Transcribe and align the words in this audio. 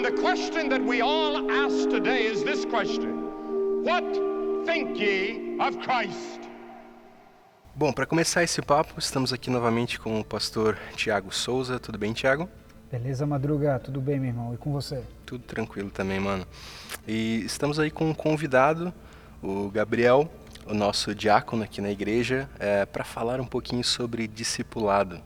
And 0.00 0.06
the 0.06 0.22
question 0.22 0.70
that 0.70 0.80
we 0.80 1.02
all 1.02 1.50
ask 1.50 1.90
today 1.90 2.24
is 2.24 2.42
this 2.42 2.64
question 2.64 3.84
What 3.84 4.02
think 4.64 4.98
ye 4.98 5.58
of 5.60 5.76
Christ? 5.80 6.40
Bom, 7.76 7.92
para 7.92 8.06
começar 8.06 8.42
esse 8.42 8.62
papo, 8.62 8.98
estamos 8.98 9.30
aqui 9.30 9.50
novamente 9.50 10.00
com 10.00 10.18
o 10.18 10.24
pastor 10.24 10.78
Tiago 10.96 11.30
Souza. 11.34 11.78
Tudo 11.78 11.98
bem, 11.98 12.14
Tiago? 12.14 12.48
Beleza, 12.90 13.26
Madruga? 13.26 13.78
Tudo 13.78 14.00
bem, 14.00 14.18
meu 14.18 14.30
irmão? 14.30 14.54
E 14.54 14.56
com 14.56 14.72
você? 14.72 15.02
Tudo 15.26 15.44
tranquilo 15.44 15.90
também, 15.90 16.18
mano. 16.18 16.46
E 17.06 17.44
estamos 17.44 17.78
aí 17.78 17.90
com 17.90 18.08
um 18.08 18.14
convidado, 18.14 18.94
o 19.42 19.68
Gabriel, 19.68 20.30
o 20.66 20.72
nosso 20.72 21.14
diácono 21.14 21.62
aqui 21.62 21.82
na 21.82 21.90
igreja, 21.90 22.48
é, 22.58 22.86
para 22.86 23.04
falar 23.04 23.38
um 23.38 23.46
pouquinho 23.46 23.84
sobre 23.84 24.26
discipulado. 24.26 25.20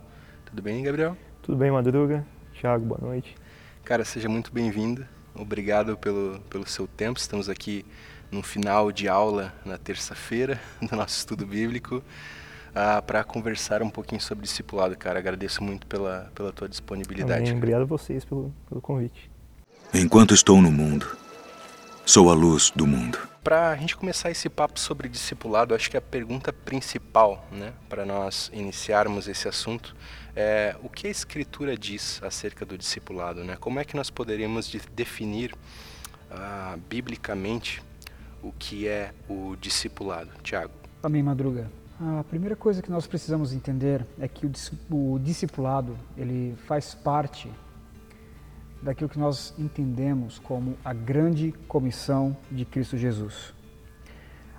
Tudo 0.45 0.61
bem, 0.61 0.82
Gabriel? 0.82 1.16
Tudo 1.43 1.56
bem, 1.56 1.70
Madruga? 1.70 2.27
Tiago, 2.54 2.84
boa 2.84 3.00
noite. 3.00 3.36
Cara, 3.85 4.03
seja 4.03 4.31
muito 4.31 4.50
bem-vindo. 4.50 5.07
Obrigado 5.35 5.95
pelo, 5.99 6.40
pelo 6.49 6.67
seu 6.67 6.86
tempo. 6.86 7.21
Estamos 7.21 7.50
aqui 7.50 7.85
no 8.31 8.43
final 8.43 8.91
de 8.91 9.08
aula 9.08 9.53
na 9.63 9.77
terça-feira 9.77 10.58
do 10.81 10.96
nosso 10.96 11.18
estudo 11.18 11.46
bíblico. 11.46 11.96
Uh, 11.96 13.03
para 13.03 13.22
conversar 13.22 13.82
um 13.82 13.91
pouquinho 13.91 14.22
sobre 14.22 14.46
discipulado, 14.46 14.96
cara. 14.96 15.18
Agradeço 15.18 15.63
muito 15.63 15.86
pela, 15.86 16.32
pela 16.35 16.50
tua 16.50 16.67
disponibilidade. 16.67 17.43
Amém. 17.43 17.58
Obrigado 17.58 17.82
a 17.82 17.85
vocês 17.85 18.25
pelo, 18.25 18.55
pelo 18.67 18.81
convite. 18.81 19.31
Enquanto 19.93 20.32
estou 20.32 20.63
no 20.63 20.72
mundo, 20.72 21.14
sou 22.07 22.30
a 22.30 22.35
luz 22.35 22.72
do 22.75 22.86
mundo. 22.86 23.19
Para 23.44 23.69
a 23.69 23.77
gente 23.77 23.94
começar 23.94 24.30
esse 24.30 24.49
papo 24.49 24.80
sobre 24.80 25.11
discipulado, 25.11 25.75
acho 25.75 25.91
que 25.91 25.99
a 25.99 26.00
pergunta 26.00 26.55
principal, 26.55 27.46
né, 27.53 27.75
para 27.91 28.07
nós 28.07 28.50
iniciarmos 28.55 29.29
esse 29.29 29.46
assunto, 29.46 29.94
é 30.36 30.76
o 30.82 30.88
que 30.88 31.06
a 31.06 31.11
Escritura 31.11 31.76
diz 31.76 32.20
acerca 32.22 32.64
do 32.64 32.77
discipulado, 32.77 33.44
né? 33.44 33.56
Como 33.56 33.78
é 33.78 33.84
que 33.84 33.97
nós 33.97 34.11
poderíamos 34.11 34.66
de 34.66 34.80
definir 34.94 35.55
uh, 36.30 36.78
biblicamente 36.88 37.82
o 38.42 38.52
que 38.52 38.88
é 38.88 39.12
o 39.28 39.56
discipulado, 39.60 40.30
Tiago? 40.42 40.72
Amém, 41.02 41.22
Madruga. 41.22 41.70
A 42.00 42.24
primeira 42.24 42.56
coisa 42.56 42.82
que 42.82 42.91
nós 42.91 43.06
precisamos 43.06 43.52
entender 43.52 44.04
é 44.18 44.26
que 44.26 44.46
o, 44.91 45.18
discipulado 45.18 45.96
ele 46.16 46.56
faz 46.66 46.94
parte 46.94 47.50
daquilo 48.82 49.08
que 49.08 49.19
nós 49.19 49.54
entendemos 49.56 50.38
como 50.41 50.76
a 50.84 50.92
grande 50.92 51.52
comissão 51.69 52.36
de 52.50 52.64
Cristo 52.64 52.98
Jesus. 52.98 53.54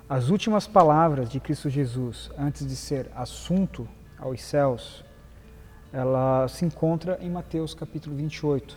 As 0.08 0.30
últimas 0.30 0.66
palavras 0.66 1.28
de 1.28 1.38
Cristo 1.38 1.68
Jesus 1.68 2.30
antes 2.38 2.66
de 2.66 2.74
ser 2.74 3.10
assunto 3.14 3.86
aos 4.18 4.40
céus, 4.42 5.04
ela 5.96 6.46
se 6.46 6.62
encontra 6.62 7.16
em 7.22 7.30
Mateus 7.30 7.72
capítulo 7.72 8.14
28. 8.14 8.76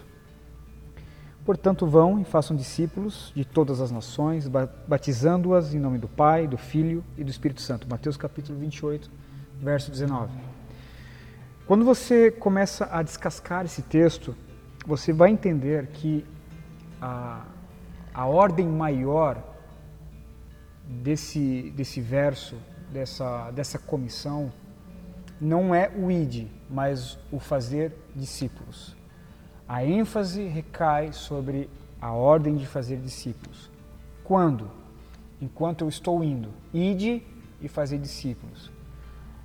Portanto, 1.44 1.86
vão 1.86 2.18
e 2.18 2.24
façam 2.24 2.56
discípulos 2.56 3.34
de 3.36 3.44
todas 3.44 3.82
as 3.82 3.92
nações, 3.92 4.48
batizando-as 4.88 5.74
em 5.74 5.80
nome 5.80 5.98
do 5.98 6.08
Pai, 6.08 6.48
do 6.48 6.58
Filho 6.58 7.04
e 7.18 7.24
do 7.26 7.30
Espírito 7.30 7.62
Santo. 7.62 7.90
Mateus 7.90 8.16
capítulo 8.16 8.58
28, 8.60 9.12
verso 9.60 9.92
19. 9.92 10.32
Quando 11.68 11.84
você 11.84 12.32
começa 12.32 12.88
a 12.90 13.04
descascar 13.04 13.66
esse 13.66 13.82
texto, 13.82 14.34
você 14.88 15.12
vai 15.12 15.30
entender 15.30 15.88
que 15.88 16.26
a, 17.02 17.44
a 18.14 18.28
ordem 18.28 18.66
maior 18.66 19.44
desse, 20.88 21.74
desse 21.76 22.00
verso, 22.00 22.56
dessa, 22.94 23.52
dessa 23.52 23.78
comissão, 23.78 24.54
não 25.40 25.74
é 25.74 25.90
o 25.96 26.12
id, 26.12 26.48
mas 26.70 27.18
o 27.32 27.40
fazer 27.40 27.94
discípulos. 28.16 28.96
A 29.68 29.86
ênfase 29.86 30.44
recai 30.46 31.14
sobre 31.14 31.70
a 32.02 32.12
ordem 32.12 32.56
de 32.56 32.66
fazer 32.66 32.98
discípulos. 32.98 33.70
Quando? 34.24 34.70
Enquanto 35.42 35.82
eu 35.82 35.90
estou 35.90 36.24
indo. 36.24 36.50
Ide 36.74 37.24
e 37.62 37.68
fazer 37.68 37.98
discípulos. 37.98 38.72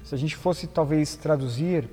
Se 0.03 0.15
a 0.15 0.19
gente 0.19 0.37
fosse 0.37 0.67
talvez 0.67 1.17
traduzir 1.17 1.85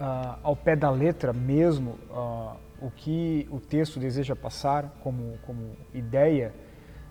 uh, 0.00 0.38
ao 0.42 0.56
pé 0.56 0.74
da 0.74 0.90
letra 0.90 1.32
mesmo 1.32 1.98
uh, 2.10 2.56
o 2.80 2.90
que 2.90 3.46
o 3.50 3.60
texto 3.60 4.00
deseja 4.00 4.34
passar 4.34 4.98
como, 5.02 5.38
como 5.46 5.76
ideia 5.94 6.54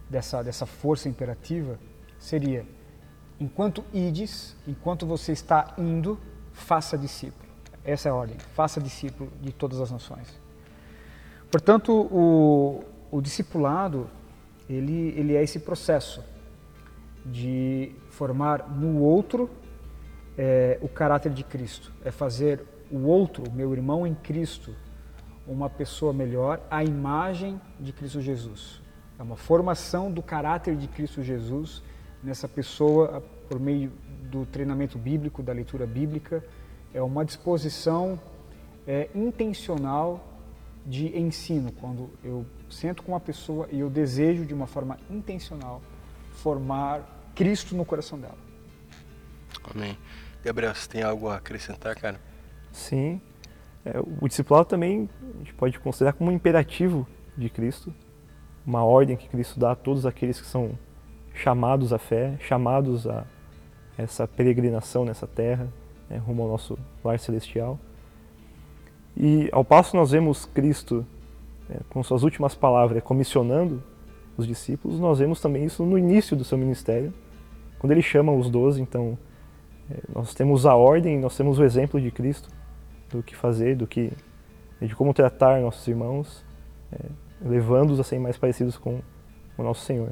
dessa, 0.09 0.43
dessa 0.43 0.65
força 0.65 1.07
imperativa, 1.07 1.79
seria: 2.17 2.65
enquanto 3.39 3.83
ides, 3.93 4.55
enquanto 4.67 5.05
você 5.05 5.31
está 5.31 5.73
indo, 5.77 6.19
faça 6.51 6.97
discípulo. 6.97 7.49
Essa 7.83 8.09
é 8.09 8.11
a 8.11 8.15
ordem. 8.15 8.37
Faça 8.53 8.81
discípulo 8.81 9.31
de 9.41 9.51
todas 9.51 9.79
as 9.79 9.91
nações. 9.91 10.39
Portanto, 11.49 11.91
o, 11.91 12.83
o 13.09 13.21
discipulado, 13.21 14.09
ele, 14.69 15.13
ele 15.17 15.35
é 15.35 15.41
esse 15.41 15.59
processo 15.59 16.23
de 17.25 17.95
formar 18.09 18.69
no 18.69 19.01
outro 19.01 19.49
é, 20.37 20.77
o 20.81 20.87
caráter 20.87 21.31
de 21.31 21.43
Cristo. 21.43 21.91
É 22.03 22.11
fazer 22.11 22.63
o 22.91 23.07
outro, 23.07 23.43
meu 23.51 23.73
irmão 23.73 24.05
em 24.05 24.13
Cristo, 24.13 24.75
uma 25.47 25.69
pessoa 25.69 26.13
melhor, 26.13 26.61
a 26.69 26.83
imagem 26.83 27.59
de 27.79 27.91
Cristo 27.91 28.21
Jesus. 28.21 28.81
É 29.17 29.23
uma 29.23 29.35
formação 29.35 30.11
do 30.11 30.21
caráter 30.21 30.75
de 30.75 30.87
Cristo 30.87 31.23
Jesus 31.23 31.81
nessa 32.23 32.47
pessoa 32.47 33.23
por 33.47 33.59
meio 33.59 33.91
do 34.29 34.45
treinamento 34.45 34.97
bíblico, 34.97 35.41
da 35.41 35.53
leitura 35.53 35.85
bíblica, 35.85 36.43
é 36.93 37.01
uma 37.01 37.25
disposição 37.25 38.19
é, 38.87 39.09
intencional 39.13 40.25
de 40.85 41.17
ensino, 41.17 41.71
quando 41.71 42.09
eu 42.23 42.45
sento 42.69 43.03
com 43.03 43.11
uma 43.11 43.19
pessoa 43.19 43.67
e 43.71 43.79
eu 43.79 43.89
desejo 43.89 44.45
de 44.45 44.53
uma 44.53 44.65
forma 44.65 44.97
intencional 45.09 45.81
formar 46.31 47.31
Cristo 47.35 47.75
no 47.75 47.85
coração 47.85 48.19
dela. 48.19 48.37
Amém. 49.63 49.97
Gabriel, 50.43 50.73
você 50.73 50.87
tem 50.87 51.03
algo 51.03 51.27
a 51.27 51.35
acrescentar, 51.35 51.95
cara? 51.95 52.19
Sim. 52.71 53.21
É, 53.85 53.99
o 53.99 54.27
discipulado 54.27 54.67
também 54.67 55.09
a 55.35 55.37
gente 55.39 55.53
pode 55.53 55.79
considerar 55.79 56.13
como 56.13 56.31
um 56.31 56.33
imperativo 56.33 57.07
de 57.37 57.49
Cristo, 57.49 57.93
uma 58.65 58.83
ordem 58.83 59.15
que 59.15 59.27
Cristo 59.27 59.59
dá 59.59 59.71
a 59.71 59.75
todos 59.75 60.05
aqueles 60.05 60.39
que 60.39 60.47
são 60.47 60.77
chamados 61.39 61.93
à 61.93 61.97
fé, 61.97 62.35
chamados 62.39 63.07
a 63.07 63.25
essa 63.97 64.27
peregrinação 64.27 65.05
nessa 65.05 65.25
terra, 65.25 65.67
né, 66.09 66.17
rumo 66.17 66.43
ao 66.43 66.49
nosso 66.49 66.77
lar 67.03 67.17
celestial. 67.19 67.79
E 69.15 69.49
ao 69.51 69.63
passo 69.63 69.95
nós 69.95 70.11
vemos 70.11 70.45
Cristo, 70.45 71.05
né, 71.67 71.77
com 71.89 72.03
suas 72.03 72.23
últimas 72.23 72.55
palavras, 72.55 73.01
comissionando 73.03 73.81
os 74.37 74.45
discípulos, 74.47 74.99
nós 74.99 75.19
vemos 75.19 75.41
também 75.41 75.65
isso 75.65 75.83
no 75.85 75.97
início 75.97 76.35
do 76.35 76.43
seu 76.43 76.57
ministério, 76.57 77.13
quando 77.77 77.91
ele 77.91 78.01
chama 78.01 78.31
os 78.31 78.49
doze. 78.49 78.81
Então, 78.81 79.17
é, 79.89 79.95
nós 80.13 80.33
temos 80.33 80.65
a 80.65 80.75
ordem, 80.75 81.19
nós 81.19 81.35
temos 81.35 81.59
o 81.59 81.63
exemplo 81.63 81.99
de 81.99 82.11
Cristo 82.11 82.49
do 83.09 83.23
que 83.23 83.35
fazer, 83.35 83.75
do 83.75 83.87
que 83.87 84.11
de 84.81 84.95
como 84.95 85.13
tratar 85.13 85.59
nossos 85.59 85.85
irmãos, 85.87 86.45
é, 86.91 87.05
levando-os 87.41 87.99
a 87.99 88.03
serem 88.03 88.23
mais 88.23 88.37
parecidos 88.37 88.77
com 88.77 89.01
o 89.57 89.63
nosso 89.63 89.83
Senhor. 89.85 90.11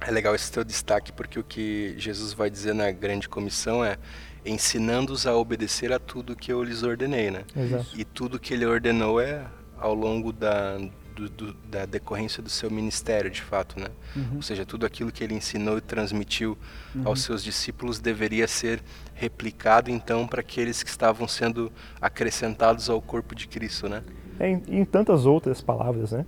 É 0.00 0.10
legal 0.10 0.34
esse 0.34 0.50
teu 0.50 0.64
destaque 0.64 1.12
porque 1.12 1.38
o 1.38 1.44
que 1.44 1.94
Jesus 1.98 2.32
vai 2.32 2.48
dizer 2.48 2.74
na 2.74 2.90
grande 2.90 3.28
comissão 3.28 3.84
é 3.84 3.98
ensinando-os 4.44 5.26
a 5.26 5.36
obedecer 5.36 5.92
a 5.92 5.98
tudo 5.98 6.34
que 6.34 6.52
eu 6.52 6.62
lhes 6.62 6.82
ordenei, 6.82 7.30
né? 7.30 7.44
Exato. 7.54 7.88
E 7.94 8.04
tudo 8.04 8.38
que 8.38 8.54
ele 8.54 8.64
ordenou 8.64 9.20
é 9.20 9.46
ao 9.78 9.94
longo 9.94 10.32
da, 10.32 10.78
do, 11.14 11.28
do, 11.28 11.52
da 11.68 11.84
decorrência 11.84 12.42
do 12.42 12.48
seu 12.48 12.70
ministério, 12.70 13.30
de 13.30 13.42
fato, 13.42 13.78
né? 13.78 13.88
Uhum. 14.16 14.36
Ou 14.36 14.42
seja, 14.42 14.64
tudo 14.64 14.86
aquilo 14.86 15.12
que 15.12 15.22
ele 15.22 15.34
ensinou 15.34 15.78
e 15.78 15.80
transmitiu 15.80 16.56
uhum. 16.94 17.02
aos 17.04 17.22
seus 17.22 17.44
discípulos 17.44 17.98
deveria 17.98 18.48
ser 18.48 18.82
replicado, 19.14 19.90
então, 19.90 20.26
para 20.26 20.40
aqueles 20.40 20.82
que 20.82 20.90
estavam 20.90 21.28
sendo 21.28 21.70
acrescentados 22.00 22.88
ao 22.88 23.00
corpo 23.02 23.34
de 23.34 23.46
Cristo, 23.46 23.88
né? 23.88 24.02
É, 24.38 24.48
em, 24.48 24.62
em 24.68 24.84
tantas 24.84 25.26
outras 25.26 25.60
palavras, 25.60 26.12
né? 26.12 26.24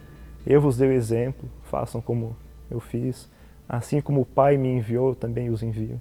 Eu 0.47 0.61
vos 0.61 0.77
dei 0.77 0.89
o 0.89 0.93
exemplo, 0.93 1.49
façam 1.71 2.01
como 2.01 2.37
eu 2.71 2.81
fiz. 2.81 3.31
Assim 3.73 4.03
como 4.03 4.21
o 4.21 4.27
Pai 4.27 4.59
me 4.59 4.69
enviou, 4.69 5.09
eu 5.09 5.15
também 5.15 5.49
os 5.49 5.63
envio. 5.63 5.99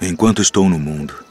Enquanto 0.00 0.40
estou 0.40 0.70
no 0.70 0.78
mundo, 0.78 1.22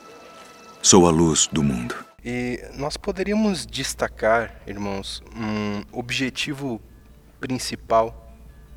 sou 0.83 1.07
a 1.07 1.09
luz 1.09 1.47
do 1.51 1.63
mundo. 1.63 1.95
E 2.23 2.63
nós 2.77 2.95
poderíamos 2.95 3.65
destacar, 3.65 4.61
irmãos, 4.67 5.23
um 5.35 5.81
objetivo 5.97 6.79
principal 7.39 8.31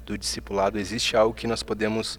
do 0.07 0.17
discipulado? 0.17 0.79
Existe 0.79 1.15
algo 1.15 1.35
que 1.35 1.47
nós 1.47 1.63
podemos 1.63 2.19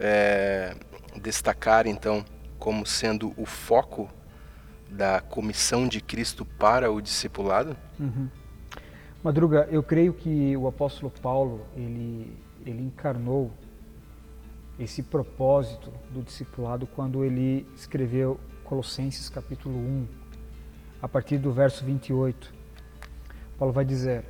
é, 0.00 0.74
destacar, 1.20 1.86
então, 1.86 2.24
como 2.58 2.86
sendo 2.86 3.34
o 3.36 3.44
foco 3.44 4.08
da 4.88 5.20
comissão 5.20 5.86
de 5.86 6.00
Cristo 6.00 6.46
para 6.46 6.90
o 6.90 7.02
discipulado? 7.02 7.76
Uhum. 8.00 8.30
Madruga, 9.22 9.68
eu 9.70 9.82
creio 9.82 10.14
que 10.14 10.56
o 10.56 10.66
apóstolo 10.66 11.12
Paulo 11.20 11.66
ele, 11.76 12.34
ele 12.64 12.82
encarnou 12.82 13.52
esse 14.78 15.02
propósito 15.02 15.92
do 16.10 16.22
discipulado 16.22 16.86
quando 16.86 17.24
ele 17.24 17.66
escreveu 17.76 18.38
Colossenses 18.64 19.28
capítulo 19.28 19.76
1, 19.76 20.06
a 21.00 21.08
partir 21.08 21.38
do 21.38 21.52
verso 21.52 21.84
28. 21.84 22.52
Paulo 23.58 23.72
vai 23.72 23.84
dizer: 23.84 24.24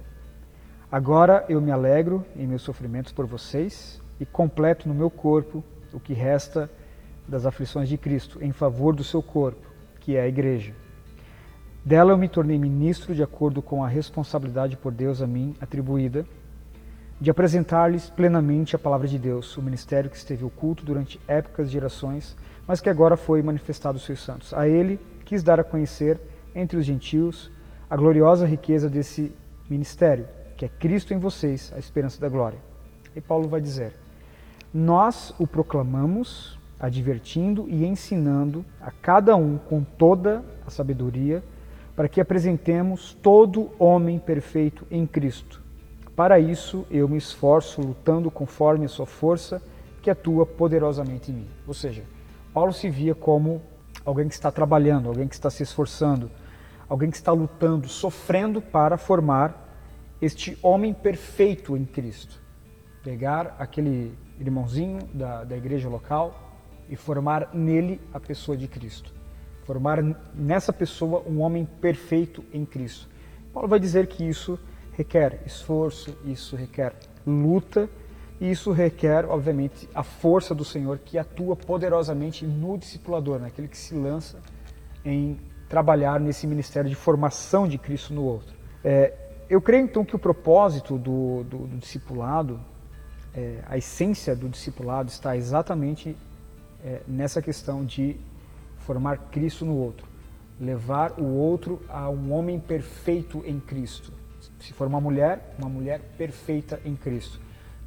Agora 0.91 1.45
eu 1.49 1.61
me 1.61 1.71
alegro 1.71 2.25
em 2.37 2.47
meus 2.47 2.63
sofrimentos 2.63 3.13
por 3.13 3.27
vocês 3.27 4.01
e 4.21 4.27
completo 4.27 4.89
no 4.89 4.95
meu 4.95 5.11
corpo 5.11 5.65
o 5.93 6.01
que 6.01 6.13
resta 6.13 6.71
das 7.27 7.47
aflições 7.47 7.89
de 7.89 7.97
Cristo 7.97 8.43
em 8.43 8.53
favor 8.53 8.95
do 8.95 9.05
seu 9.05 9.23
corpo, 9.23 9.67
que 10.01 10.17
é 10.17 10.21
a 10.21 10.29
igreja. 10.29 10.75
Dela 11.85 12.13
eu 12.13 12.19
me 12.19 12.29
tornei 12.29 12.59
ministro 12.59 13.15
de 13.15 13.23
acordo 13.23 13.63
com 13.63 13.83
a 13.83 13.89
responsabilidade 13.89 14.77
por 14.77 14.93
Deus 14.93 15.23
a 15.23 15.27
mim 15.27 15.55
atribuída 15.61 16.27
de 17.25 17.31
apresentar-lhes 17.31 18.11
plenamente 18.11 18.77
a 18.77 18.79
palavra 18.79 19.09
de 19.09 19.19
Deus, 19.19 19.57
o 19.57 19.63
ministério 19.63 20.11
que 20.11 20.17
esteve 20.17 20.45
oculto 20.45 20.85
durante 20.85 21.19
épocas 21.27 21.69
e 21.69 21.73
gerações, 21.73 22.37
mas 22.67 22.83
que 22.83 22.91
agora 22.91 23.17
foi 23.17 23.41
manifestado 23.41 23.97
aos 23.97 24.05
seus 24.05 24.23
santos. 24.23 24.53
A 24.53 24.69
ele 24.69 25.01
quis 25.25 25.43
dar 25.43 25.59
a 25.59 25.65
conhecer 25.65 26.21
entre 26.55 26.77
os 26.77 26.85
gentios 26.85 27.51
a 27.89 27.97
gloriosa 27.97 28.47
riqueza 28.47 28.91
desse 28.91 29.33
ministério, 29.71 30.29
que 30.55 30.67
é 30.67 30.69
Cristo 30.69 31.15
em 31.15 31.19
vocês, 31.19 31.73
a 31.75 31.79
esperança 31.79 32.21
da 32.21 32.29
glória. 32.29 32.59
E 33.17 33.23
Paulo 33.23 33.49
vai 33.49 33.63
dizer: 33.63 33.95
Nós 34.71 35.35
o 35.39 35.47
proclamamos, 35.47 36.59
advertindo 36.79 37.67
e 37.71 37.87
ensinando 37.87 38.67
a 38.83 38.91
cada 38.91 39.35
um 39.35 39.57
com 39.57 39.83
toda 39.83 40.45
a 40.67 40.69
sabedoria, 40.69 41.43
para 41.97 42.07
que 42.07 42.21
apresentemos 42.21 43.15
todo 43.23 43.71
homem 43.79 44.19
perfeito 44.19 44.87
em 44.91 45.07
Cristo. 45.07 45.64
Para 46.17 46.39
isso 46.39 46.87
eu 46.91 47.09
me 47.09 47.17
esforço 47.17 47.81
lutando 47.81 48.31
conforme 48.31 48.85
a 48.85 48.89
sua 48.89 49.07
força 49.07 49.61
que 50.01 50.11
atua 50.11 50.47
poderosamente 50.47 51.31
em 51.31 51.35
mim. 51.35 51.49
Ou 51.67 51.75
seja, 51.75 52.05
Paulo 52.53 52.73
se 52.73 52.89
via 52.89 53.15
como 53.15 53.61
alguém 54.05 54.29
que 54.29 54.35
está 54.35 54.53
trabalhando, 54.53 55.09
alguém 55.09 55.27
que 55.27 55.35
está 55.35 55.51
se 55.51 55.63
esforçando, 55.63 56.31
alguém 56.89 57.11
que 57.11 57.17
está 57.17 57.33
lutando, 57.33 57.89
sofrendo 57.89 58.61
para 58.61 58.97
formar 58.97 59.65
este 60.21 60.57
homem 60.63 60.95
perfeito 60.95 61.77
em 61.77 61.85
Cristo. 61.85 62.41
Pegar 63.03 63.57
aquele 63.59 64.17
irmãozinho 64.39 65.01
da, 65.13 65.43
da 65.43 65.57
igreja 65.57 65.89
local 65.89 66.53
e 66.89 66.97
formar 66.97 67.51
nele 67.53 68.01
a 68.13 68.21
pessoa 68.21 68.57
de 68.57 68.69
Cristo. 68.69 69.13
Formar 69.65 70.03
nessa 70.35 70.73
pessoa 70.73 71.23
um 71.27 71.41
homem 71.41 71.65
perfeito 71.65 72.45
em 72.53 72.65
Cristo. 72.65 73.09
Paulo 73.53 73.69
vai 73.69 73.81
dizer 73.81 74.07
que 74.07 74.23
isso 74.23 74.59
requer 74.97 75.41
esforço, 75.45 76.17
isso 76.25 76.57
requer 76.57 76.95
luta, 77.27 77.89
e 78.41 78.51
isso 78.51 78.73
requer, 78.73 79.25
obviamente, 79.27 79.89
a 79.95 80.03
força 80.03 80.55
do 80.55 80.65
Senhor 80.65 80.99
que 80.99 81.19
atua 81.19 81.57
poderosamente 81.57 82.45
no 82.45 82.77
discipulador, 82.77 83.39
naquele 83.39 83.69
que 83.69 83.77
se 83.77 83.95
lança 83.95 84.39
em 85.05 85.39
trabalhar 85.69 86.19
nesse 86.21 86.47
ministério 86.47 86.89
de 86.89 86.97
formação 86.97 87.67
de 87.67 87.79
Cristo 87.79 88.13
no 88.13 88.25
outro. 88.25 88.55
É, 88.83 89.13
eu 89.49 89.61
creio 89.61 89.85
então 89.85 90.05
que 90.05 90.17
o 90.17 90.19
propósito 90.19 90.99
do, 90.99 91.45
do, 91.45 91.59
do 91.67 91.79
discipulado, 91.79 92.61
é, 93.35 93.61
a 93.67 93.79
essência 93.79 94.35
do 94.35 94.49
discipulado 94.49 95.09
está 95.09 95.37
exatamente 95.37 96.17
é, 96.85 97.01
nessa 97.07 97.41
questão 97.41 97.85
de 97.85 98.17
formar 98.79 99.17
Cristo 99.31 99.65
no 99.65 99.77
outro, 99.77 100.07
levar 100.61 101.13
o 101.19 101.25
outro 101.25 101.81
a 101.89 102.09
um 102.11 102.33
homem 102.33 102.61
perfeito 102.61 103.43
em 103.47 103.59
Cristo 103.59 104.13
se 104.59 104.73
for 104.73 104.87
uma 104.87 105.01
mulher, 105.01 105.55
uma 105.59 105.69
mulher 105.69 106.01
perfeita 106.17 106.81
em 106.85 106.95
Cristo. 106.97 107.41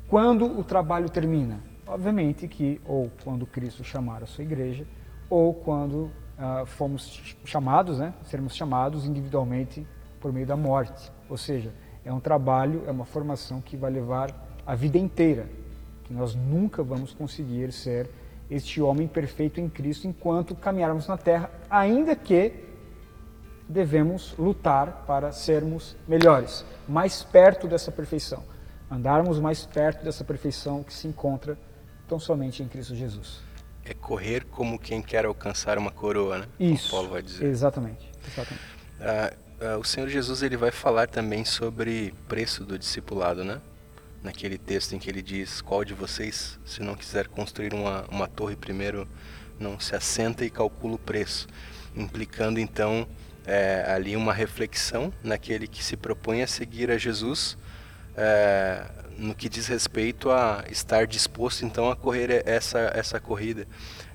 Quando 0.08 0.46
o 0.60 0.64
trabalho 0.64 1.10
termina? 1.10 1.60
Obviamente 1.86 2.48
que 2.48 2.82
ou 2.86 3.12
quando 3.24 3.46
Cristo 3.46 3.84
chamar 3.84 4.24
a 4.24 4.26
sua 4.26 4.44
igreja, 4.44 4.86
ou 5.30 5.54
quando 5.54 6.12
uh, 6.38 6.66
fomos 6.66 7.36
chamados, 7.46 8.00
né, 8.00 8.14
sermos 8.26 8.56
chamados 8.56 9.06
individualmente 9.06 9.86
por 10.20 10.32
meio 10.32 10.46
da 10.46 10.56
morte. 10.56 11.12
Ou 11.30 11.38
seja, 11.38 11.74
é 12.04 12.12
um 12.12 12.20
trabalho, 12.20 12.84
é 12.88 12.92
uma 12.92 13.06
formação 13.06 13.62
que 13.62 13.76
vai 13.76 13.92
levar 13.92 14.34
a 14.66 14.76
vida 14.76 14.98
inteira, 14.98 15.48
que 16.04 16.14
nós 16.14 16.36
nunca 16.36 16.84
vamos 16.84 17.14
conseguir 17.14 17.72
ser 17.72 18.10
este 18.50 18.82
homem 18.82 19.08
perfeito 19.08 19.60
em 19.60 19.68
Cristo 19.68 20.08
enquanto 20.08 20.56
caminharmos 20.56 21.08
na 21.08 21.18
terra, 21.18 21.50
ainda 21.70 22.16
que 22.16 22.67
devemos 23.68 24.34
lutar 24.38 25.04
para 25.06 25.32
sermos 25.32 25.96
melhores, 26.08 26.64
mais 26.88 27.24
perto 27.24 27.68
dessa 27.68 27.92
perfeição, 27.92 28.44
andarmos 28.90 29.40
mais 29.40 29.66
perto 29.66 30.04
dessa 30.04 30.24
perfeição 30.24 30.84
que 30.84 30.94
se 30.94 31.08
encontra 31.08 31.58
tão 32.08 32.20
somente 32.20 32.64
em 32.64 32.68
Cristo 32.68 32.96
Jesus. 32.96 33.42
É 33.84 33.94
correr 33.94 34.46
como 34.46 34.80
quem 34.80 35.02
quer 35.02 35.26
alcançar 35.26 35.78
uma 35.78 35.92
coroa, 35.92 36.40
né? 36.40 36.46
Isso. 36.60 36.90
Como 36.90 37.02
Paulo 37.02 37.14
vai 37.14 37.22
dizer. 37.22 37.46
Exatamente. 37.46 38.10
exatamente. 38.26 38.64
Ah, 39.00 39.34
ah, 39.60 39.78
o 39.78 39.84
Senhor 39.84 40.08
Jesus 40.08 40.42
ele 40.44 40.58
vai 40.58 40.72
falar 40.72 41.08
também 41.08 41.44
sobre 41.44 42.14
preço 42.28 42.64
do 42.66 42.78
discipulado, 42.78 43.44
né? 43.44 43.62
Naquele 44.22 44.58
texto 44.58 44.94
em 44.94 45.00
que 45.00 45.10
ele 45.10 45.22
diz: 45.22 45.62
Qual 45.62 45.86
de 45.86 45.94
vocês, 45.94 46.60
se 46.66 46.82
não 46.82 46.96
quiser 46.96 47.28
construir 47.28 47.74
uma, 47.74 48.06
uma 48.10 48.28
torre 48.28 48.56
primeiro, 48.56 49.08
não 49.60 49.80
se 49.80 49.96
assenta 49.96 50.44
e 50.44 50.50
calcula 50.50 50.96
o 50.96 51.00
preço? 51.00 51.48
Implicando 51.96 52.60
então 52.60 53.08
é, 53.48 53.86
ali 53.88 54.16
uma 54.16 54.34
reflexão 54.34 55.12
naquele 55.24 55.68
que 55.68 55.82
se 55.84 55.96
propõe 55.96 56.44
a 56.44 56.48
seguir 56.48 56.92
a 56.92 56.98
Jesus 56.98 57.58
é, 58.16 58.84
no 59.18 59.34
que 59.34 59.48
diz 59.48 59.68
respeito 59.68 60.30
a 60.30 60.64
estar 60.70 61.08
disposto 61.08 61.66
então 61.66 61.90
a 61.90 61.96
correr 61.96 62.44
essa, 62.46 62.92
essa 62.94 63.20
corrida. 63.20 63.66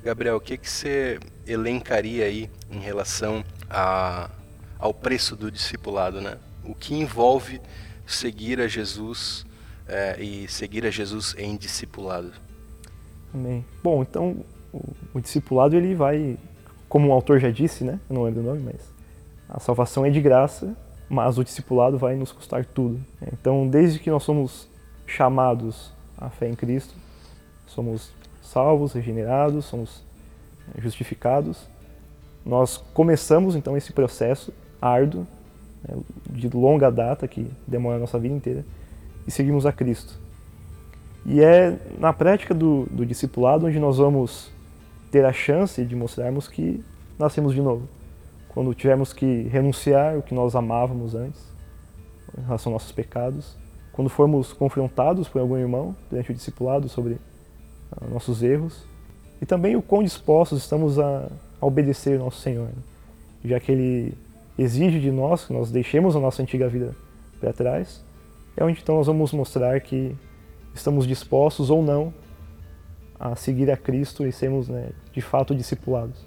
Gabriel, 0.05 0.37
o 0.37 0.41
que, 0.41 0.57
que 0.59 0.69
você 0.69 1.19
elencaria 1.47 2.27
aí 2.27 2.51
em 2.71 2.79
relação 2.79 3.43
a, 3.71 4.29
ao 4.79 4.93
preço 4.93 5.35
do 5.35 5.51
discipulado, 5.51 6.21
né? 6.21 6.37
O 6.65 6.75
que 6.75 6.95
envolve 6.95 7.61
seguir 8.07 8.61
a 8.61 8.69
Jesus 8.69 9.47
é, 9.89 10.21
e 10.21 10.47
seguir 10.49 10.85
a 10.85 10.91
Jesus 10.91 11.35
em 11.39 11.57
discipulado? 11.57 12.33
Amém. 13.33 13.65
Bom, 13.83 14.03
então 14.03 14.45
o, 14.73 14.95
o 15.15 15.21
discipulado 15.21 15.77
ele 15.77 15.95
vai, 15.95 16.37
como 16.89 17.09
o 17.09 17.13
autor 17.13 17.41
já 17.41 17.51
disse, 17.51 17.83
né? 17.83 17.99
Não 18.11 18.25
lembro 18.25 18.41
o 18.41 18.45
nome, 18.45 18.61
mas 18.61 18.92
a 19.53 19.61
salvação 19.61 20.07
é 20.07 20.09
de 20.09 20.19
graça, 20.19 20.75
mas 21.11 21.37
o 21.37 21.45
discipulado 21.45 21.99
vai 21.99 22.17
nos 22.17 22.33
custar 22.33 22.65
tudo. 22.65 22.99
Então, 23.35 23.69
desde 23.69 23.99
que 23.99 24.11
nós 24.11 24.23
somos 24.23 24.67
chamados 25.07 25.93
à 26.17 26.31
fé 26.31 26.49
em 26.49 26.55
Cristo, 26.55 26.95
somos 27.67 28.15
salvos, 28.41 28.95
regenerados, 28.95 29.67
somos 29.67 30.03
eh, 30.75 30.81
justificados, 30.81 31.69
nós 32.47 32.79
começamos 32.95 33.55
então 33.55 33.77
esse 33.77 33.93
processo 33.93 34.55
árduo, 34.81 35.27
né, 35.87 35.97
de 36.31 36.49
longa 36.49 36.91
data, 36.91 37.29
que 37.29 37.47
demora 37.67 37.97
a 37.97 38.01
nossa 38.01 38.19
vida 38.19 38.35
inteira, 38.35 38.65
e 39.27 39.31
seguimos 39.31 39.67
a 39.67 39.73
Cristo. 39.73 40.19
E 41.27 41.43
é 41.43 41.79
na 41.99 42.15
prática 42.15 42.55
do, 42.55 42.87
do 42.91 43.05
discipulado 43.05 43.67
onde 43.67 43.79
nós 43.79 43.99
vamos 43.99 44.51
ter 45.11 45.27
a 45.27 45.33
chance 45.33 45.85
de 45.85 45.95
mostrarmos 45.95 46.49
que 46.49 46.83
nascemos 47.19 47.53
de 47.53 47.61
novo 47.61 47.87
quando 48.55 48.75
tivemos 48.75 49.13
que 49.13 49.43
renunciar 49.45 50.19
o 50.19 50.23
que 50.23 50.35
nós 50.35 50.55
amávamos 50.55 51.15
antes, 51.15 51.41
em 52.37 52.43
relação 52.43 52.73
aos 52.73 52.83
nossos 52.83 52.93
pecados, 52.93 53.57
quando 53.93 54.09
formos 54.09 54.53
confrontados 54.53 55.29
por 55.29 55.41
algum 55.41 55.57
irmão 55.57 55.95
durante 56.11 56.31
o 56.31 56.35
discipulado 56.35 56.89
sobre 56.89 57.15
uh, 57.15 58.09
nossos 58.11 58.43
erros, 58.43 58.85
e 59.41 59.47
também 59.47 59.75
o 59.77 59.83
quão 59.83 60.03
dispostos 60.03 60.63
estamos 60.63 60.99
a, 60.99 61.29
a 61.61 61.67
obedecer 61.67 62.19
nosso 62.19 62.41
Senhor, 62.41 62.69
né? 62.69 62.83
já 63.45 63.59
que 63.59 63.73
Ele 63.73 64.15
exige 64.59 65.01
de 65.01 65.11
nós 65.11 65.47
que 65.47 65.53
nós 65.53 65.71
deixemos 65.71 66.15
a 66.15 66.21
nossa 66.21 66.43
antiga 66.43 66.69
vida 66.69 66.95
para 67.41 67.53
trás, 67.53 68.05
é 68.57 68.65
onde 68.65 68.81
então 68.81 68.97
nós 68.97 69.07
vamos 69.07 69.33
mostrar 69.33 69.81
que 69.81 70.15
estamos 70.75 71.07
dispostos 71.07 71.71
ou 71.71 71.83
não 71.83 72.13
a 73.19 73.35
seguir 73.35 73.71
a 73.71 73.77
Cristo 73.77 74.27
e 74.27 74.33
sermos 74.33 74.69
né, 74.69 74.91
de 75.13 75.21
fato 75.21 75.55
discipulados. 75.55 76.27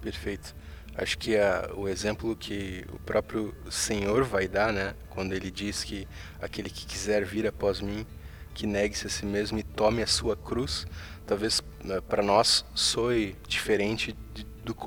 Perfeito. 0.00 0.54
Acho 0.96 1.18
que 1.18 1.36
a, 1.36 1.70
o 1.74 1.88
exemplo 1.88 2.34
que 2.34 2.84
o 2.92 2.98
próprio 3.00 3.54
Senhor 3.70 4.24
vai 4.24 4.48
dar, 4.48 4.72
né, 4.72 4.94
quando 5.10 5.32
ele 5.32 5.50
diz 5.50 5.84
que 5.84 6.08
aquele 6.40 6.70
que 6.70 6.86
quiser 6.86 7.24
vir 7.24 7.46
após 7.46 7.80
mim, 7.80 8.06
que 8.54 8.66
negue-se 8.66 9.06
a 9.06 9.10
si 9.10 9.26
mesmo 9.26 9.58
e 9.58 9.62
tome 9.62 10.02
a 10.02 10.06
sua 10.06 10.34
cruz, 10.36 10.86
talvez 11.26 11.62
né, 11.84 12.00
para 12.00 12.22
nós 12.22 12.64
soe 12.74 13.36
diferente 13.46 14.16
de, 14.32 14.46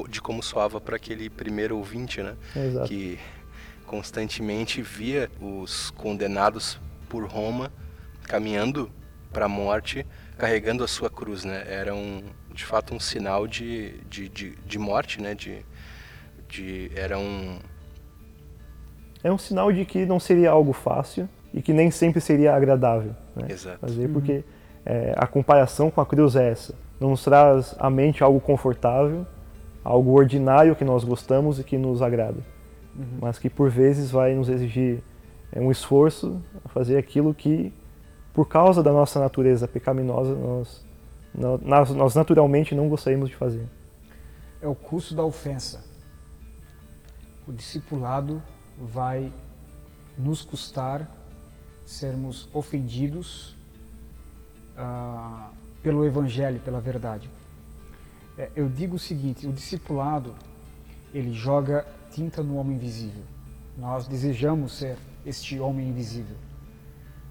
de 0.09 0.21
como 0.21 0.41
soava 0.41 0.81
para 0.81 0.95
aquele 0.95 1.29
primeiro 1.29 1.77
ouvinte, 1.77 2.23
né, 2.23 2.35
Exato. 2.55 2.87
que 2.87 3.19
constantemente 3.85 4.81
via 4.81 5.29
os 5.39 5.91
condenados 5.91 6.79
por 7.07 7.25
Roma 7.25 7.71
caminhando 8.23 8.91
para 9.33 9.45
a 9.45 9.49
morte, 9.49 10.05
carregando 10.37 10.83
a 10.83 10.87
sua 10.87 11.09
cruz, 11.09 11.43
né? 11.43 11.63
Era 11.67 11.93
um, 11.93 12.23
de 12.53 12.63
fato 12.63 12.93
um 12.93 12.99
sinal 12.99 13.47
de, 13.47 13.99
de, 14.09 14.29
de, 14.29 14.55
de 14.55 14.79
morte, 14.79 15.21
né? 15.21 15.33
De, 15.33 15.65
de 16.49 16.91
era 16.95 17.17
um 17.17 17.57
é 19.23 19.31
um 19.31 19.37
sinal 19.37 19.71
de 19.71 19.85
que 19.85 20.05
não 20.05 20.19
seria 20.19 20.51
algo 20.51 20.73
fácil 20.73 21.27
e 21.53 21.61
que 21.61 21.73
nem 21.73 21.91
sempre 21.91 22.21
seria 22.21 22.55
agradável 22.55 23.15
né? 23.35 23.47
Exato. 23.49 23.79
fazer, 23.79 24.07
porque 24.09 24.43
é, 24.85 25.13
a 25.17 25.27
comparação 25.27 25.91
com 25.91 25.99
a 25.99 26.05
cruz 26.05 26.35
é 26.35 26.49
essa. 26.49 26.73
Não 26.99 27.09
nos 27.09 27.23
traz 27.23 27.75
à 27.79 27.89
mente 27.89 28.23
algo 28.23 28.39
confortável, 28.39 29.25
algo 29.83 30.11
ordinário 30.11 30.75
que 30.75 30.85
nós 30.85 31.03
gostamos 31.03 31.59
e 31.59 31.63
que 31.63 31.77
nos 31.77 32.01
agrada. 32.01 32.39
uhum. 32.95 33.05
mas 33.21 33.37
que 33.37 33.49
por 33.49 33.69
vezes 33.69 34.11
vai 34.11 34.33
nos 34.33 34.49
exigir 34.49 35.01
é, 35.51 35.59
um 35.59 35.71
esforço 35.71 36.41
a 36.63 36.69
fazer 36.69 36.97
aquilo 36.97 37.33
que, 37.33 37.73
por 38.33 38.47
causa 38.47 38.81
da 38.83 38.91
nossa 38.91 39.19
natureza 39.19 39.67
pecaminosa, 39.67 40.35
nós, 40.35 40.85
nós, 41.61 41.91
nós 41.91 42.15
naturalmente 42.15 42.73
não 42.73 42.87
gostaríamos 42.87 43.29
de 43.29 43.35
fazer. 43.35 43.65
É 44.61 44.67
o 44.67 44.75
custo 44.75 45.15
da 45.15 45.23
ofensa. 45.23 45.88
O 47.49 47.51
discipulado 47.51 48.43
vai 48.77 49.33
nos 50.15 50.43
custar 50.43 51.09
sermos 51.83 52.47
ofendidos 52.53 53.57
ah, 54.77 55.49
pelo 55.81 56.05
Evangelho, 56.05 56.59
pela 56.59 56.79
verdade. 56.79 57.27
É, 58.37 58.51
eu 58.55 58.69
digo 58.69 58.97
o 58.97 58.99
seguinte: 58.99 59.47
o 59.47 59.51
discipulado 59.51 60.35
ele 61.11 61.33
joga 61.33 61.87
tinta 62.11 62.43
no 62.43 62.55
homem 62.55 62.75
invisível. 62.75 63.23
Nós 63.75 64.07
desejamos 64.07 64.73
ser 64.73 64.95
este 65.25 65.59
homem 65.59 65.89
invisível. 65.89 66.37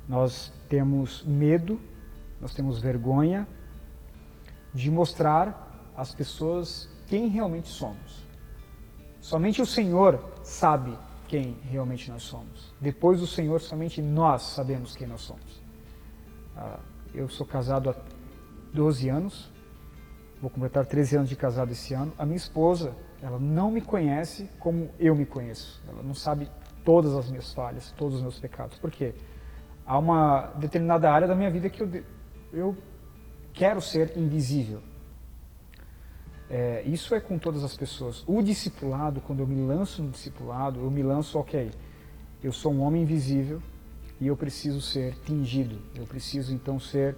Nós 0.08 0.52
temos 0.68 1.22
medo, 1.22 1.80
nós 2.40 2.52
temos 2.52 2.80
vergonha 2.80 3.46
de 4.74 4.90
mostrar 4.90 5.92
às 5.96 6.12
pessoas 6.12 6.88
quem 7.06 7.28
realmente 7.28 7.68
somos. 7.68 8.27
Somente 9.28 9.60
o 9.60 9.66
Senhor 9.66 10.18
sabe 10.42 10.96
quem 11.28 11.54
realmente 11.70 12.10
nós 12.10 12.22
somos. 12.22 12.72
Depois 12.80 13.20
do 13.20 13.26
Senhor, 13.26 13.60
somente 13.60 14.00
nós 14.00 14.40
sabemos 14.40 14.96
quem 14.96 15.06
nós 15.06 15.20
somos. 15.20 15.62
Ah, 16.56 16.78
eu 17.12 17.28
sou 17.28 17.46
casado 17.46 17.90
há 17.90 17.96
12 18.72 19.06
anos, 19.10 19.52
vou 20.40 20.48
completar 20.48 20.86
13 20.86 21.16
anos 21.16 21.28
de 21.28 21.36
casado 21.36 21.70
esse 21.70 21.92
ano. 21.92 22.10
A 22.16 22.24
minha 22.24 22.38
esposa, 22.38 22.96
ela 23.20 23.38
não 23.38 23.70
me 23.70 23.82
conhece 23.82 24.48
como 24.58 24.88
eu 24.98 25.14
me 25.14 25.26
conheço. 25.26 25.78
Ela 25.86 26.02
não 26.02 26.14
sabe 26.14 26.50
todas 26.82 27.14
as 27.14 27.28
minhas 27.28 27.52
falhas, 27.52 27.92
todos 27.98 28.14
os 28.14 28.22
meus 28.22 28.40
pecados. 28.40 28.78
Por 28.78 28.90
quê? 28.90 29.14
Há 29.84 29.98
uma 29.98 30.54
determinada 30.56 31.12
área 31.12 31.28
da 31.28 31.34
minha 31.34 31.50
vida 31.50 31.68
que 31.68 31.82
eu, 31.82 32.02
eu 32.50 32.76
quero 33.52 33.82
ser 33.82 34.16
invisível. 34.16 34.80
É, 36.50 36.82
isso 36.86 37.14
é 37.14 37.20
com 37.20 37.38
todas 37.38 37.62
as 37.62 37.76
pessoas. 37.76 38.24
O 38.26 38.42
discipulado, 38.42 39.20
quando 39.20 39.40
eu 39.40 39.46
me 39.46 39.60
lanço 39.66 40.02
no 40.02 40.10
discipulado, 40.10 40.80
eu 40.80 40.90
me 40.90 41.02
lanço, 41.02 41.38
ok, 41.38 41.70
eu 42.42 42.52
sou 42.52 42.72
um 42.72 42.80
homem 42.80 43.02
invisível 43.02 43.60
e 44.20 44.26
eu 44.26 44.36
preciso 44.36 44.80
ser 44.80 45.14
tingido, 45.24 45.78
eu 45.94 46.06
preciso 46.06 46.54
então 46.54 46.80
ser 46.80 47.16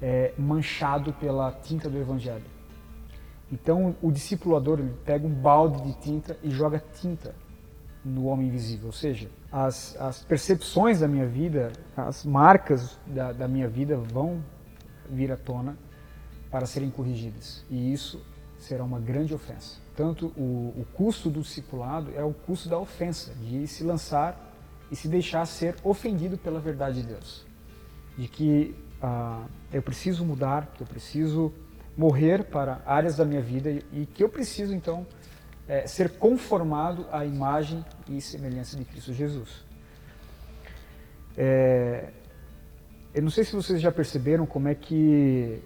é, 0.00 0.32
manchado 0.38 1.12
pela 1.12 1.52
tinta 1.52 1.90
do 1.90 1.98
Evangelho. 1.98 2.44
Então 3.52 3.94
o 4.00 4.10
discipulador 4.10 4.78
ele 4.78 4.94
pega 5.04 5.26
um 5.26 5.34
balde 5.34 5.82
de 5.82 5.92
tinta 6.00 6.38
e 6.42 6.50
joga 6.50 6.82
tinta 7.00 7.34
no 8.04 8.26
homem 8.26 8.48
invisível, 8.48 8.86
ou 8.86 8.92
seja, 8.92 9.30
as, 9.50 9.96
as 9.98 10.22
percepções 10.22 11.00
da 11.00 11.08
minha 11.08 11.26
vida, 11.26 11.72
as 11.96 12.24
marcas 12.24 12.98
da, 13.06 13.32
da 13.32 13.48
minha 13.48 13.68
vida 13.68 13.96
vão 13.96 14.42
vir 15.08 15.32
à 15.32 15.36
tona 15.36 15.76
para 16.50 16.66
serem 16.66 16.90
corrigidas. 16.90 17.64
E 17.70 17.92
isso 17.92 18.22
será 18.64 18.82
uma 18.82 18.98
grande 18.98 19.34
ofensa. 19.34 19.78
Tanto 19.94 20.26
o, 20.36 20.74
o 20.76 20.86
custo 20.94 21.30
do 21.30 21.40
discipulado 21.42 22.12
é 22.16 22.24
o 22.24 22.32
custo 22.32 22.68
da 22.68 22.78
ofensa, 22.78 23.32
de 23.34 23.66
se 23.66 23.84
lançar 23.84 24.52
e 24.90 24.96
se 24.96 25.08
deixar 25.08 25.46
ser 25.46 25.76
ofendido 25.84 26.36
pela 26.36 26.58
verdade 26.58 27.02
de 27.02 27.08
Deus. 27.08 27.46
De 28.16 28.26
que 28.26 28.74
ah, 29.02 29.44
eu 29.72 29.82
preciso 29.82 30.24
mudar, 30.24 30.72
que 30.74 30.82
eu 30.82 30.86
preciso 30.86 31.52
morrer 31.96 32.44
para 32.44 32.82
áreas 32.86 33.16
da 33.16 33.24
minha 33.24 33.40
vida 33.40 33.70
e 33.92 34.06
que 34.06 34.24
eu 34.24 34.28
preciso 34.28 34.74
então 34.74 35.06
é, 35.68 35.86
ser 35.86 36.10
conformado 36.18 37.06
à 37.12 37.24
imagem 37.24 37.84
e 38.08 38.20
semelhança 38.20 38.76
de 38.76 38.84
Cristo 38.84 39.12
Jesus. 39.12 39.64
É, 41.36 42.10
eu 43.14 43.22
não 43.22 43.30
sei 43.30 43.44
se 43.44 43.54
vocês 43.54 43.80
já 43.80 43.92
perceberam 43.92 44.46
como 44.46 44.68
é 44.68 44.74
que 44.74 45.62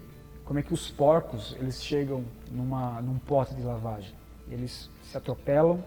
como 0.49 0.57
é 0.57 0.63
que 0.63 0.73
os 0.73 0.89
porcos 0.89 1.55
eles 1.59 1.83
chegam 1.83 2.25
numa, 2.51 2.99
num 3.03 3.19
pote 3.19 3.53
de 3.53 3.61
lavagem. 3.61 4.15
Eles 4.49 4.89
se 5.03 5.15
atropelam, 5.15 5.79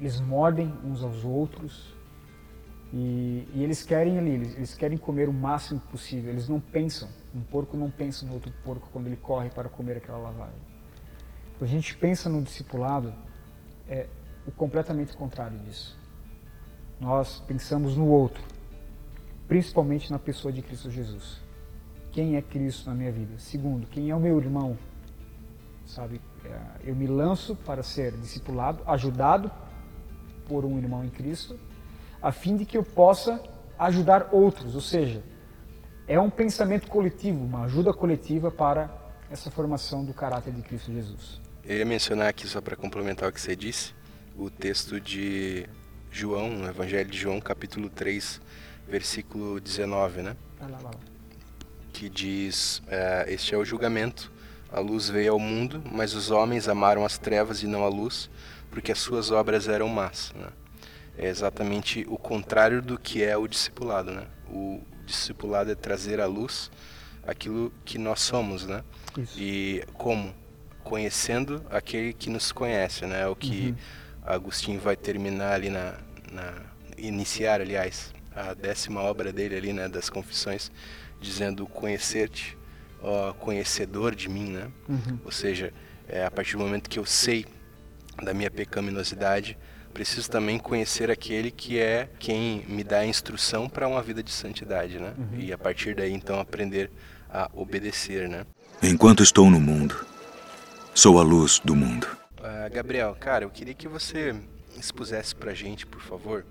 eles 0.00 0.18
mordem 0.18 0.72
uns 0.82 1.02
aos 1.02 1.22
outros 1.22 1.94
e, 2.90 3.46
e 3.52 3.62
eles 3.62 3.82
querem 3.82 4.18
ali, 4.18 4.30
eles, 4.30 4.56
eles, 4.56 4.74
querem 4.74 4.96
comer 4.96 5.28
o 5.28 5.34
máximo 5.34 5.78
possível. 5.80 6.30
Eles 6.30 6.48
não 6.48 6.58
pensam, 6.58 7.10
um 7.34 7.42
porco 7.42 7.76
não 7.76 7.90
pensa 7.90 8.24
no 8.24 8.32
outro 8.32 8.50
porco 8.64 8.88
quando 8.90 9.06
ele 9.06 9.18
corre 9.18 9.50
para 9.50 9.68
comer 9.68 9.98
aquela 9.98 10.16
lavagem. 10.16 10.62
Quando 11.58 11.64
a 11.64 11.70
gente 11.70 11.94
pensa 11.94 12.30
no 12.30 12.40
discipulado, 12.40 13.12
é 13.86 14.06
o 14.46 14.50
completamente 14.50 15.14
contrário 15.14 15.58
disso. 15.58 15.94
Nós 16.98 17.38
pensamos 17.46 17.98
no 17.98 18.08
outro, 18.08 18.42
principalmente 19.46 20.10
na 20.10 20.18
pessoa 20.18 20.50
de 20.50 20.62
Cristo 20.62 20.90
Jesus 20.90 21.46
quem 22.12 22.36
é 22.36 22.42
Cristo 22.42 22.88
na 22.88 22.94
minha 22.94 23.12
vida. 23.12 23.38
Segundo, 23.38 23.86
quem 23.86 24.10
é 24.10 24.14
o 24.14 24.20
meu 24.20 24.38
irmão. 24.38 24.76
Sabe, 25.86 26.20
é, 26.44 26.58
eu 26.84 26.94
me 26.94 27.06
lanço 27.06 27.54
para 27.56 27.82
ser 27.82 28.12
discipulado, 28.12 28.82
ajudado 28.86 29.50
por 30.46 30.64
um 30.64 30.78
irmão 30.78 31.04
em 31.04 31.08
Cristo, 31.08 31.58
a 32.20 32.32
fim 32.32 32.56
de 32.56 32.64
que 32.64 32.76
eu 32.76 32.82
possa 32.82 33.42
ajudar 33.78 34.28
outros, 34.32 34.74
ou 34.74 34.80
seja, 34.80 35.22
é 36.06 36.18
um 36.18 36.30
pensamento 36.30 36.88
coletivo, 36.88 37.44
uma 37.44 37.64
ajuda 37.64 37.92
coletiva 37.92 38.50
para 38.50 38.90
essa 39.30 39.50
formação 39.50 40.04
do 40.04 40.12
caráter 40.12 40.52
de 40.52 40.62
Cristo 40.62 40.92
Jesus. 40.92 41.40
Eu 41.64 41.76
ia 41.76 41.84
mencionar 41.84 42.28
aqui, 42.28 42.46
só 42.46 42.60
para 42.60 42.76
complementar 42.76 43.28
o 43.28 43.32
que 43.32 43.40
você 43.40 43.54
disse, 43.54 43.94
o 44.36 44.50
texto 44.50 45.00
de 45.00 45.66
João, 46.10 46.50
no 46.50 46.66
Evangelho 46.66 47.10
de 47.10 47.18
João, 47.18 47.40
capítulo 47.40 47.90
3, 47.90 48.40
versículo 48.86 49.60
19, 49.60 50.22
né? 50.22 50.36
Vai 50.58 50.70
lá, 50.70 50.78
vai 50.78 50.92
lá 50.92 51.17
que 51.98 52.08
diz: 52.08 52.80
é, 52.86 53.26
Este 53.28 53.54
é 53.54 53.58
o 53.58 53.64
julgamento. 53.64 54.30
A 54.70 54.78
luz 54.78 55.08
veio 55.08 55.32
ao 55.32 55.38
mundo, 55.40 55.82
mas 55.90 56.14
os 56.14 56.30
homens 56.30 56.68
amaram 56.68 57.04
as 57.04 57.18
trevas 57.18 57.62
e 57.62 57.66
não 57.66 57.84
a 57.84 57.88
luz, 57.88 58.30
porque 58.70 58.92
as 58.92 58.98
suas 58.98 59.30
obras 59.30 59.66
eram 59.66 59.88
más. 59.88 60.32
Né? 60.36 60.46
É 61.16 61.26
exatamente 61.26 62.06
o 62.08 62.16
contrário 62.16 62.80
do 62.80 62.98
que 62.98 63.24
é 63.24 63.36
o 63.36 63.48
discipulado. 63.48 64.12
Né? 64.12 64.26
O 64.48 64.80
discipulado 65.04 65.72
é 65.72 65.74
trazer 65.74 66.20
à 66.20 66.26
luz 66.26 66.70
aquilo 67.26 67.72
que 67.84 67.98
nós 67.98 68.20
somos, 68.20 68.64
né? 68.66 68.84
Isso. 69.16 69.34
E 69.38 69.82
como? 69.94 70.34
Conhecendo 70.84 71.64
aquele 71.70 72.12
que 72.12 72.30
nos 72.30 72.52
conhece, 72.52 73.06
né? 73.06 73.26
O 73.26 73.34
que 73.34 73.70
uhum. 73.70 73.76
Agostinho 74.34 74.80
vai 74.80 74.96
terminar 74.96 75.54
ali 75.54 75.70
na, 75.70 75.94
na 76.30 76.54
iniciar, 76.96 77.60
aliás, 77.60 78.12
a 78.34 78.54
décima 78.54 79.02
obra 79.02 79.32
dele 79.32 79.56
ali, 79.56 79.72
né, 79.72 79.88
das 79.88 80.08
Confissões, 80.08 80.70
dizendo 81.20 81.66
conhecer-te, 81.66 82.56
ó, 83.00 83.32
conhecedor 83.32 84.14
de 84.14 84.28
mim, 84.28 84.50
né? 84.52 84.68
Uhum. 84.88 85.18
Ou 85.24 85.32
seja, 85.32 85.72
é, 86.08 86.24
a 86.24 86.30
partir 86.30 86.56
do 86.56 86.62
momento 86.62 86.88
que 86.88 86.98
eu 86.98 87.04
sei 87.04 87.46
da 88.22 88.32
minha 88.34 88.50
pecaminosidade, 88.50 89.56
preciso 89.92 90.30
também 90.30 90.58
conhecer 90.58 91.10
aquele 91.10 91.50
que 91.50 91.78
é 91.78 92.08
quem 92.18 92.64
me 92.68 92.84
dá 92.84 92.98
a 92.98 93.06
instrução 93.06 93.68
para 93.68 93.88
uma 93.88 94.02
vida 94.02 94.22
de 94.22 94.30
santidade, 94.30 94.98
né? 94.98 95.14
Uhum. 95.18 95.40
E 95.40 95.52
a 95.52 95.58
partir 95.58 95.94
daí 95.94 96.12
então 96.12 96.38
aprender 96.38 96.90
a 97.28 97.50
obedecer, 97.52 98.28
né? 98.28 98.44
Enquanto 98.82 99.22
estou 99.22 99.50
no 99.50 99.60
mundo, 99.60 100.06
sou 100.94 101.18
a 101.18 101.22
luz 101.22 101.60
do 101.64 101.74
mundo. 101.74 102.06
Uh, 102.38 102.72
Gabriel, 102.72 103.16
cara, 103.18 103.44
eu 103.44 103.50
queria 103.50 103.74
que 103.74 103.88
você 103.88 104.34
expusesse 104.78 105.34
para 105.34 105.52
gente, 105.52 105.84
por 105.84 106.00
favor, 106.00 106.46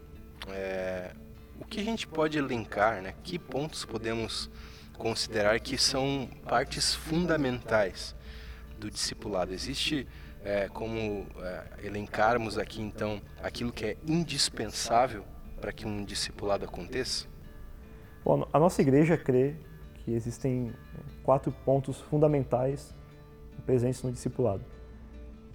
é, 0.50 1.12
o 1.60 1.66
que 1.66 1.80
a 1.80 1.84
gente 1.84 2.08
pode 2.08 2.38
elencar, 2.38 3.02
né? 3.02 3.14
Que 3.24 3.38
pontos 3.38 3.86
podemos 3.86 4.50
considerar 4.98 5.60
que 5.60 5.78
são 5.78 6.30
partes 6.48 6.94
fundamentais 6.94 8.16
do 8.80 8.90
discipulado? 8.90 9.54
Existe 9.54 10.08
é, 10.44 10.68
como 10.70 11.26
é, 11.40 11.64
elencarmos 11.84 12.58
aqui 12.58 12.82
então 12.82 13.22
aquilo 13.42 13.72
que 13.72 13.86
é 13.86 13.98
indispensável 14.08 15.24
para 15.60 15.72
que 15.72 15.86
um 15.86 16.04
discipulado 16.04 16.66
aconteça? 16.66 17.28
Bom, 18.24 18.48
a 18.52 18.60
nossa 18.60 18.82
igreja 18.82 19.18
crê 19.18 19.56
que 19.96 20.14
existem 20.14 20.70
é, 20.70 21.00
quatro 21.24 21.52
pontos 21.52 22.00
fundamentais 22.00 22.96
presentes 23.66 24.02
no 24.04 24.12
discipulado. 24.12 24.64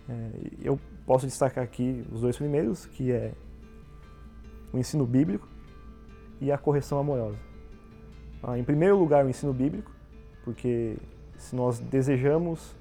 É, 0.09 0.31
eu 0.63 0.79
posso 1.07 1.27
destacar 1.27 1.65
aqui 1.65 2.05
os 2.13 2.21
dois 2.21 2.37
primeiros, 2.37 2.87
que 2.87 3.13
é 3.13 3.33
o 4.73 4.79
ensino 4.79 5.07
bíblico, 5.07 5.49
e 6.43 6.51
a 6.51 6.59
correção 6.59 6.99
amorosa. 6.99 7.39
Ah, 8.43 8.59
em 8.59 8.65
primeiro 8.65 8.99
lugar, 8.99 9.25
o 9.25 9.31
ensino 9.31 9.53
bíblico, 9.53 9.93
porque 10.45 10.97
se 11.39 11.55
nós 11.55 11.79
desejamos 11.79 12.75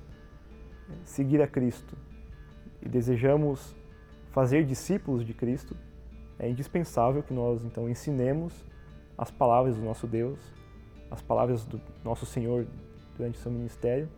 seguir 1.06 1.44
a 1.44 1.48
Cristo 1.48 1.96
e 2.82 2.90
desejamos 2.90 3.76
fazer 4.32 4.66
discípulos 4.66 5.24
de 5.24 5.36
Cristo, 5.36 5.78
é 6.40 6.50
indispensável 6.50 7.22
que 7.22 7.36
nós 7.36 7.64
então 7.64 7.88
ensinemos 7.88 8.66
as 9.16 9.30
palavras 9.30 9.76
do 9.76 9.84
nosso 9.84 10.08
Deus, 10.08 10.40
as 11.12 11.22
palavras 11.22 11.64
do 11.64 11.80
nosso 12.04 12.26
Senhor 12.26 12.66
durante 13.16 13.38
seu 13.38 13.52
ministério, 13.52 14.10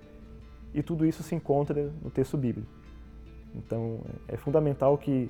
e 0.74 0.82
tudo 0.82 1.06
isso 1.06 1.22
se 1.22 1.36
encontra 1.36 1.92
no 2.02 2.10
texto 2.10 2.38
bíblico. 2.38 2.72
Então, 3.54 4.00
é 4.26 4.38
fundamental 4.38 4.98
que 4.98 5.30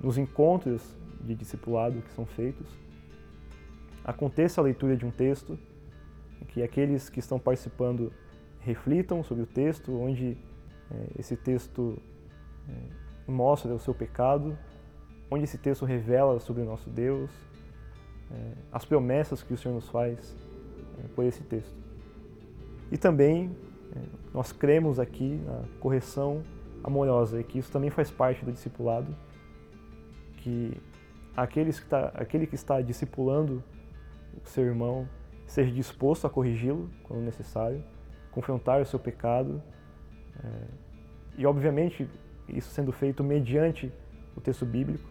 nos 0.00 0.16
encontros 0.16 0.96
de 1.20 1.34
discipulado 1.34 2.00
que 2.00 2.10
são 2.12 2.24
feitos, 2.24 2.68
aconteça 4.08 4.58
a 4.58 4.64
leitura 4.64 4.96
de 4.96 5.04
um 5.04 5.10
texto, 5.10 5.58
que 6.48 6.62
aqueles 6.62 7.10
que 7.10 7.18
estão 7.18 7.38
participando 7.38 8.10
reflitam 8.60 9.22
sobre 9.22 9.42
o 9.44 9.46
texto, 9.46 9.94
onde 10.00 10.34
é, 10.90 11.20
esse 11.20 11.36
texto 11.36 12.00
é, 12.66 13.30
mostra 13.30 13.74
o 13.74 13.78
seu 13.78 13.92
pecado, 13.92 14.56
onde 15.30 15.44
esse 15.44 15.58
texto 15.58 15.84
revela 15.84 16.40
sobre 16.40 16.62
o 16.62 16.64
nosso 16.64 16.88
Deus, 16.88 17.30
é, 18.30 18.52
as 18.72 18.82
promessas 18.82 19.42
que 19.42 19.52
o 19.52 19.58
Senhor 19.58 19.74
nos 19.74 19.90
faz 19.90 20.34
por 21.14 21.26
esse 21.26 21.42
texto. 21.44 21.76
E 22.90 22.96
também 22.96 23.54
nós 24.32 24.52
cremos 24.52 24.98
aqui 24.98 25.40
na 25.44 25.62
correção 25.78 26.42
amorosa 26.82 27.40
e 27.40 27.44
que 27.44 27.58
isso 27.58 27.70
também 27.70 27.90
faz 27.90 28.10
parte 28.10 28.44
do 28.44 28.50
discipulado, 28.50 29.14
que 30.38 30.80
aqueles 31.36 31.78
que 31.78 31.86
tá, 31.86 32.10
aquele 32.14 32.46
que 32.46 32.54
está 32.54 32.80
discipulando 32.80 33.62
seu 34.44 34.64
irmão 34.64 35.08
seja 35.46 35.70
disposto 35.70 36.26
a 36.26 36.30
corrigi-lo 36.30 36.90
quando 37.04 37.22
necessário, 37.22 37.82
confrontar 38.30 38.80
o 38.80 38.84
seu 38.84 38.98
pecado 38.98 39.62
é, 40.42 40.48
e, 41.36 41.46
obviamente, 41.46 42.08
isso 42.48 42.70
sendo 42.70 42.92
feito 42.92 43.22
mediante 43.22 43.92
o 44.36 44.40
texto 44.40 44.66
bíblico 44.66 45.08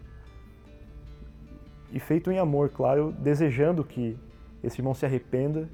e 1.92 2.00
feito 2.00 2.32
em 2.32 2.38
amor, 2.38 2.70
claro, 2.70 3.12
desejando 3.12 3.84
que 3.84 4.18
esse 4.64 4.80
irmão 4.80 4.94
se 4.94 5.06
arrependa 5.06 5.70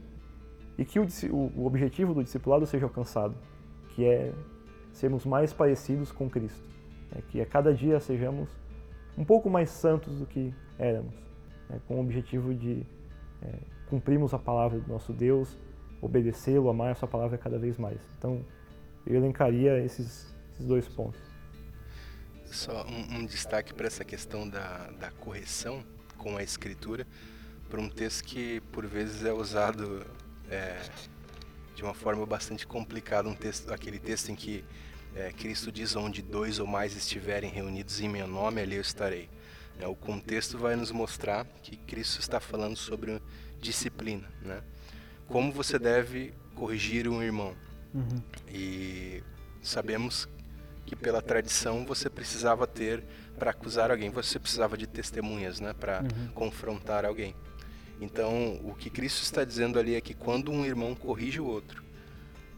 e 0.78 0.86
que 0.86 1.00
o, 1.00 1.08
o 1.56 1.66
objetivo 1.66 2.14
do 2.14 2.24
discipulado 2.24 2.66
seja 2.66 2.86
alcançado, 2.86 3.36
que 3.90 4.06
é 4.06 4.32
sermos 4.92 5.26
mais 5.26 5.52
parecidos 5.52 6.12
com 6.12 6.30
Cristo, 6.30 6.64
é 7.16 7.22
que 7.22 7.42
a 7.42 7.46
cada 7.46 7.74
dia 7.74 8.00
sejamos 8.00 8.50
um 9.18 9.24
pouco 9.24 9.50
mais 9.50 9.70
santos 9.70 10.20
do 10.20 10.26
que 10.26 10.54
éramos, 10.78 11.14
né, 11.70 11.80
com 11.88 11.96
o 11.96 12.02
objetivo 12.02 12.54
de 12.54 12.86
é, 13.44 13.60
cumprirmos 13.90 14.34
a 14.34 14.40
palavra 14.40 14.80
do 14.80 14.88
nosso 14.88 15.12
Deus, 15.14 15.58
obedecê-lo, 16.02 16.70
amar 16.70 16.92
a 16.92 16.96
sua 16.96 17.08
palavra 17.08 17.38
cada 17.38 17.58
vez 17.58 17.78
mais. 17.78 18.00
Então, 18.18 18.46
eu 19.06 19.16
elencaria 19.16 19.80
esses, 19.84 20.34
esses 20.52 20.66
dois 20.66 20.88
pontos. 20.88 21.20
Só 22.46 22.86
um, 22.86 23.20
um 23.20 23.26
destaque 23.26 23.74
para 23.74 23.88
essa 23.88 24.06
questão 24.06 24.48
da, 24.48 24.90
da 24.92 25.12
correção 25.12 25.84
com 26.18 26.38
a 26.38 26.44
escritura, 26.44 27.06
para 27.70 27.82
um 27.82 27.90
texto 27.90 28.24
que 28.24 28.62
por 28.72 28.86
vezes 28.86 29.26
é 29.26 29.34
usado 29.34 30.06
é, 30.50 30.80
de 31.76 31.84
uma 31.84 31.94
forma 31.94 32.26
bastante 32.26 32.68
complicada, 32.68 33.28
um 33.28 33.36
texto, 33.36 33.74
aquele 33.74 34.00
texto 34.00 34.30
em 34.30 34.36
que 34.36 34.64
é, 35.16 35.32
Cristo 35.32 35.72
diz 35.72 35.96
onde 35.96 36.22
dois 36.22 36.60
ou 36.60 36.68
mais 36.68 36.96
estiverem 36.96 37.50
reunidos 37.50 38.00
em 38.00 38.08
meu 38.08 38.28
nome, 38.28 38.62
ali 38.62 38.76
eu 38.76 38.82
estarei. 38.82 39.30
É, 39.80 39.88
o 39.88 39.96
contexto 39.96 40.58
vai 40.58 40.76
nos 40.76 40.92
mostrar 40.92 41.46
que 41.62 41.76
Cristo 41.76 42.20
está 42.20 42.40
falando 42.40 42.78
sobre 42.78 43.22
disciplina, 43.60 44.28
né? 44.42 44.62
Como 45.28 45.52
você 45.52 45.80
deve 45.80 46.34
corrigir 46.56 47.08
um 47.08 47.22
irmão. 47.22 47.56
Uhum. 47.94 48.22
E 48.50 49.24
sabemos 49.62 50.28
que 50.86 50.96
pela 50.96 51.22
tradição 51.22 51.86
você 51.86 52.10
precisava 52.10 52.68
ter 52.68 53.04
para 53.38 53.52
acusar 53.52 53.90
alguém, 53.90 54.10
você 54.10 54.38
precisava 54.38 54.78
de 54.78 54.86
testemunhas, 54.86 55.60
né, 55.60 55.74
para 55.74 56.02
uhum. 56.02 56.28
confrontar 56.34 57.06
alguém. 57.06 57.36
Então, 58.00 58.60
o 58.64 58.76
que 58.76 58.90
Cristo 58.90 59.24
está 59.24 59.44
dizendo 59.44 59.80
ali 59.80 59.96
é 59.96 60.02
que 60.02 60.14
quando 60.14 60.52
um 60.52 60.66
irmão 60.66 60.94
corrige 60.94 61.40
o 61.40 61.46
outro, 61.46 61.84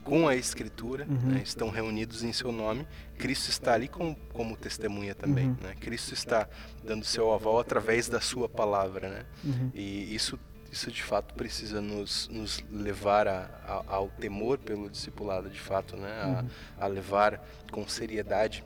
com 0.05 0.27
a 0.27 0.35
Escritura, 0.35 1.05
uhum. 1.09 1.31
né, 1.31 1.41
estão 1.43 1.69
reunidos 1.69 2.23
em 2.23 2.31
seu 2.31 2.51
nome. 2.51 2.87
Cristo 3.17 3.49
está 3.49 3.73
ali 3.73 3.87
com, 3.87 4.15
como 4.31 4.55
testemunha 4.55 5.15
também. 5.15 5.47
Uhum. 5.47 5.57
Né? 5.61 5.75
Cristo 5.81 6.13
está 6.13 6.47
dando 6.83 7.03
seu 7.03 7.33
aval 7.33 7.59
através 7.59 8.07
da 8.07 8.21
sua 8.21 8.47
palavra. 8.47 9.09
Né? 9.09 9.25
Uhum. 9.43 9.71
E 9.73 10.13
isso, 10.13 10.39
isso 10.71 10.91
de 10.91 11.01
fato 11.01 11.33
precisa 11.33 11.81
nos, 11.81 12.29
nos 12.29 12.63
levar 12.71 13.27
a, 13.27 13.49
a, 13.67 13.83
ao 13.95 14.09
temor 14.09 14.59
pelo 14.59 14.91
discipulado, 14.91 15.49
de 15.49 15.59
fato, 15.59 15.97
né? 15.97 16.21
a, 16.21 16.27
uhum. 16.27 16.49
a 16.79 16.87
levar 16.87 17.43
com 17.71 17.85
seriedade 17.87 18.63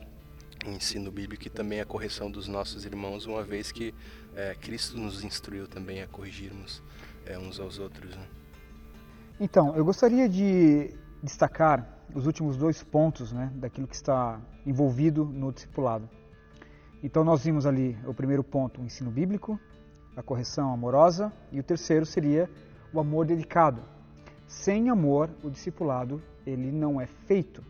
o 0.68 0.72
ensino 0.72 1.10
bíblico 1.10 1.48
e 1.48 1.50
também 1.50 1.80
a 1.80 1.86
correção 1.86 2.30
dos 2.30 2.50
nossos 2.50 2.84
irmãos, 2.84 3.26
uma 3.26 3.44
vez 3.44 3.72
que 3.72 3.96
é, 4.36 4.54
Cristo 4.56 4.98
nos 4.98 5.24
instruiu 5.24 5.70
também 5.70 6.02
a 6.02 6.08
corrigirmos 6.08 6.84
é, 7.26 7.40
uns 7.40 7.62
aos 7.62 7.80
outros. 7.80 8.14
Né? 8.14 8.28
Então, 9.40 9.74
eu 9.78 9.86
gostaria 9.86 10.28
de 10.28 10.94
destacar 11.22 11.88
os 12.14 12.26
últimos 12.26 12.58
dois 12.58 12.84
pontos 12.84 13.32
né, 13.32 13.52
daquilo 13.56 13.88
que 13.88 13.96
está 13.96 14.40
envolvido 14.66 15.26
no 15.26 15.52
discipulado. 15.52 16.10
Então, 17.04 17.24
nós 17.24 17.44
vimos 17.44 17.66
ali 17.66 17.98
o 18.06 18.14
primeiro 18.14 18.44
ponto, 18.44 18.82
o 18.82 18.86
ensino 18.86 19.10
bíblico, 19.10 19.60
a 20.16 20.24
correção 20.24 20.74
amorosa, 20.74 21.32
e 21.52 21.60
o 21.60 21.64
terceiro 21.64 22.06
seria 22.06 22.50
o 22.92 23.00
amor 23.00 23.26
dedicado. 23.26 23.82
Sem 24.48 24.90
amor, 24.90 25.30
o 25.44 25.50
discipulado 25.50 26.22
ele 26.46 26.72
não 26.72 27.00
é 27.00 27.06
feito. 27.06 27.64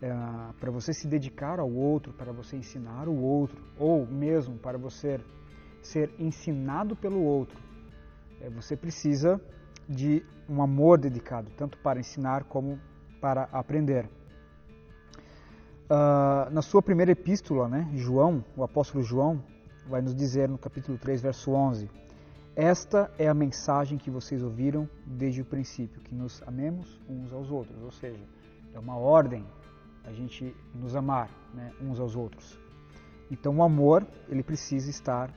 É, 0.00 0.12
para 0.60 0.70
você 0.70 0.92
se 0.92 1.08
dedicar 1.08 1.58
ao 1.58 1.72
outro, 1.72 2.12
para 2.12 2.30
você 2.30 2.56
ensinar 2.56 3.08
o 3.08 3.16
outro, 3.16 3.62
ou 3.78 4.06
mesmo 4.06 4.58
para 4.58 4.76
você 4.76 5.18
ser 5.82 6.12
ensinado 6.18 6.94
pelo 6.94 7.22
outro, 7.22 7.58
é, 8.40 8.50
você 8.50 8.76
precisa 8.76 9.40
de 9.88 10.24
um 10.48 10.62
amor 10.62 10.98
dedicado, 10.98 11.50
tanto 11.56 11.78
para 11.78 12.00
ensinar 12.00 12.44
como 12.44 12.78
para 13.20 13.48
aprender. 13.52 14.08
Uh, 15.84 16.50
na 16.50 16.62
sua 16.62 16.82
primeira 16.82 17.12
epístola, 17.12 17.68
né, 17.68 17.88
João, 17.94 18.44
o 18.56 18.64
apóstolo 18.64 19.04
João, 19.04 19.42
vai 19.86 20.00
nos 20.00 20.14
dizer 20.14 20.48
no 20.48 20.58
capítulo 20.58 20.96
3, 20.98 21.20
verso 21.20 21.52
11: 21.52 21.90
Esta 22.56 23.10
é 23.18 23.28
a 23.28 23.34
mensagem 23.34 23.98
que 23.98 24.10
vocês 24.10 24.42
ouviram 24.42 24.88
desde 25.06 25.42
o 25.42 25.44
princípio, 25.44 26.00
que 26.00 26.14
nos 26.14 26.42
amemos 26.46 27.00
uns 27.08 27.32
aos 27.32 27.50
outros. 27.50 27.82
Ou 27.82 27.90
seja, 27.90 28.24
é 28.72 28.78
uma 28.78 28.96
ordem 28.96 29.44
a 30.04 30.12
gente 30.12 30.54
nos 30.74 30.94
amar 30.94 31.30
né, 31.52 31.72
uns 31.80 31.98
aos 31.98 32.14
outros. 32.16 32.58
Então, 33.30 33.56
o 33.56 33.62
amor 33.62 34.06
ele 34.28 34.42
precisa 34.42 34.90
estar 34.90 35.30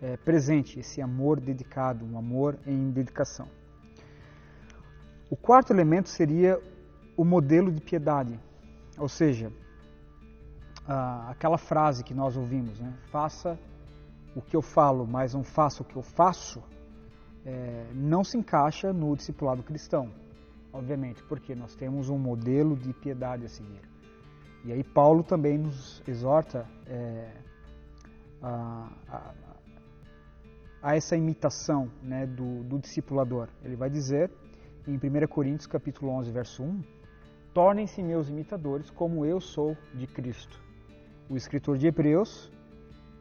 é, 0.00 0.16
presente, 0.16 0.78
esse 0.78 1.00
amor 1.00 1.40
dedicado, 1.40 2.04
um 2.04 2.16
amor 2.16 2.58
em 2.66 2.90
dedicação. 2.90 3.48
O 5.34 5.36
quarto 5.36 5.72
elemento 5.72 6.08
seria 6.08 6.62
o 7.16 7.24
modelo 7.24 7.72
de 7.72 7.80
piedade, 7.80 8.38
ou 8.96 9.08
seja, 9.08 9.52
aquela 11.28 11.58
frase 11.58 12.04
que 12.04 12.14
nós 12.14 12.36
ouvimos, 12.36 12.78
né? 12.78 12.94
faça 13.10 13.58
o 14.36 14.40
que 14.40 14.54
eu 14.54 14.62
falo, 14.62 15.04
mas 15.04 15.34
não 15.34 15.42
faça 15.42 15.82
o 15.82 15.84
que 15.84 15.96
eu 15.96 16.02
faço, 16.02 16.62
é, 17.44 17.84
não 17.92 18.22
se 18.22 18.38
encaixa 18.38 18.92
no 18.92 19.16
discipulado 19.16 19.60
cristão, 19.64 20.08
obviamente, 20.72 21.20
porque 21.24 21.52
nós 21.52 21.74
temos 21.74 22.08
um 22.08 22.16
modelo 22.16 22.76
de 22.76 22.92
piedade 22.92 23.44
a 23.44 23.48
seguir. 23.48 23.82
E 24.64 24.70
aí 24.70 24.84
Paulo 24.84 25.24
também 25.24 25.58
nos 25.58 26.00
exorta 26.06 26.64
é, 26.86 27.32
a, 28.40 28.88
a, 29.08 29.34
a, 30.80 30.94
essa 30.96 31.16
imitação 31.16 31.90
né, 32.00 32.24
do, 32.24 32.62
do 32.62 32.78
discipulador. 32.78 33.48
Ele 33.64 33.74
vai 33.74 33.90
dizer 33.90 34.30
em 34.86 34.96
1 34.96 35.26
Coríntios 35.28 35.66
capítulo 35.66 36.12
11, 36.12 36.30
verso 36.30 36.62
1, 36.62 36.82
tornem-se 37.54 38.02
meus 38.02 38.28
imitadores 38.28 38.90
como 38.90 39.24
eu 39.24 39.40
sou 39.40 39.76
de 39.94 40.06
Cristo. 40.06 40.62
O 41.28 41.36
escritor 41.36 41.78
de 41.78 41.86
Hebreus 41.86 42.52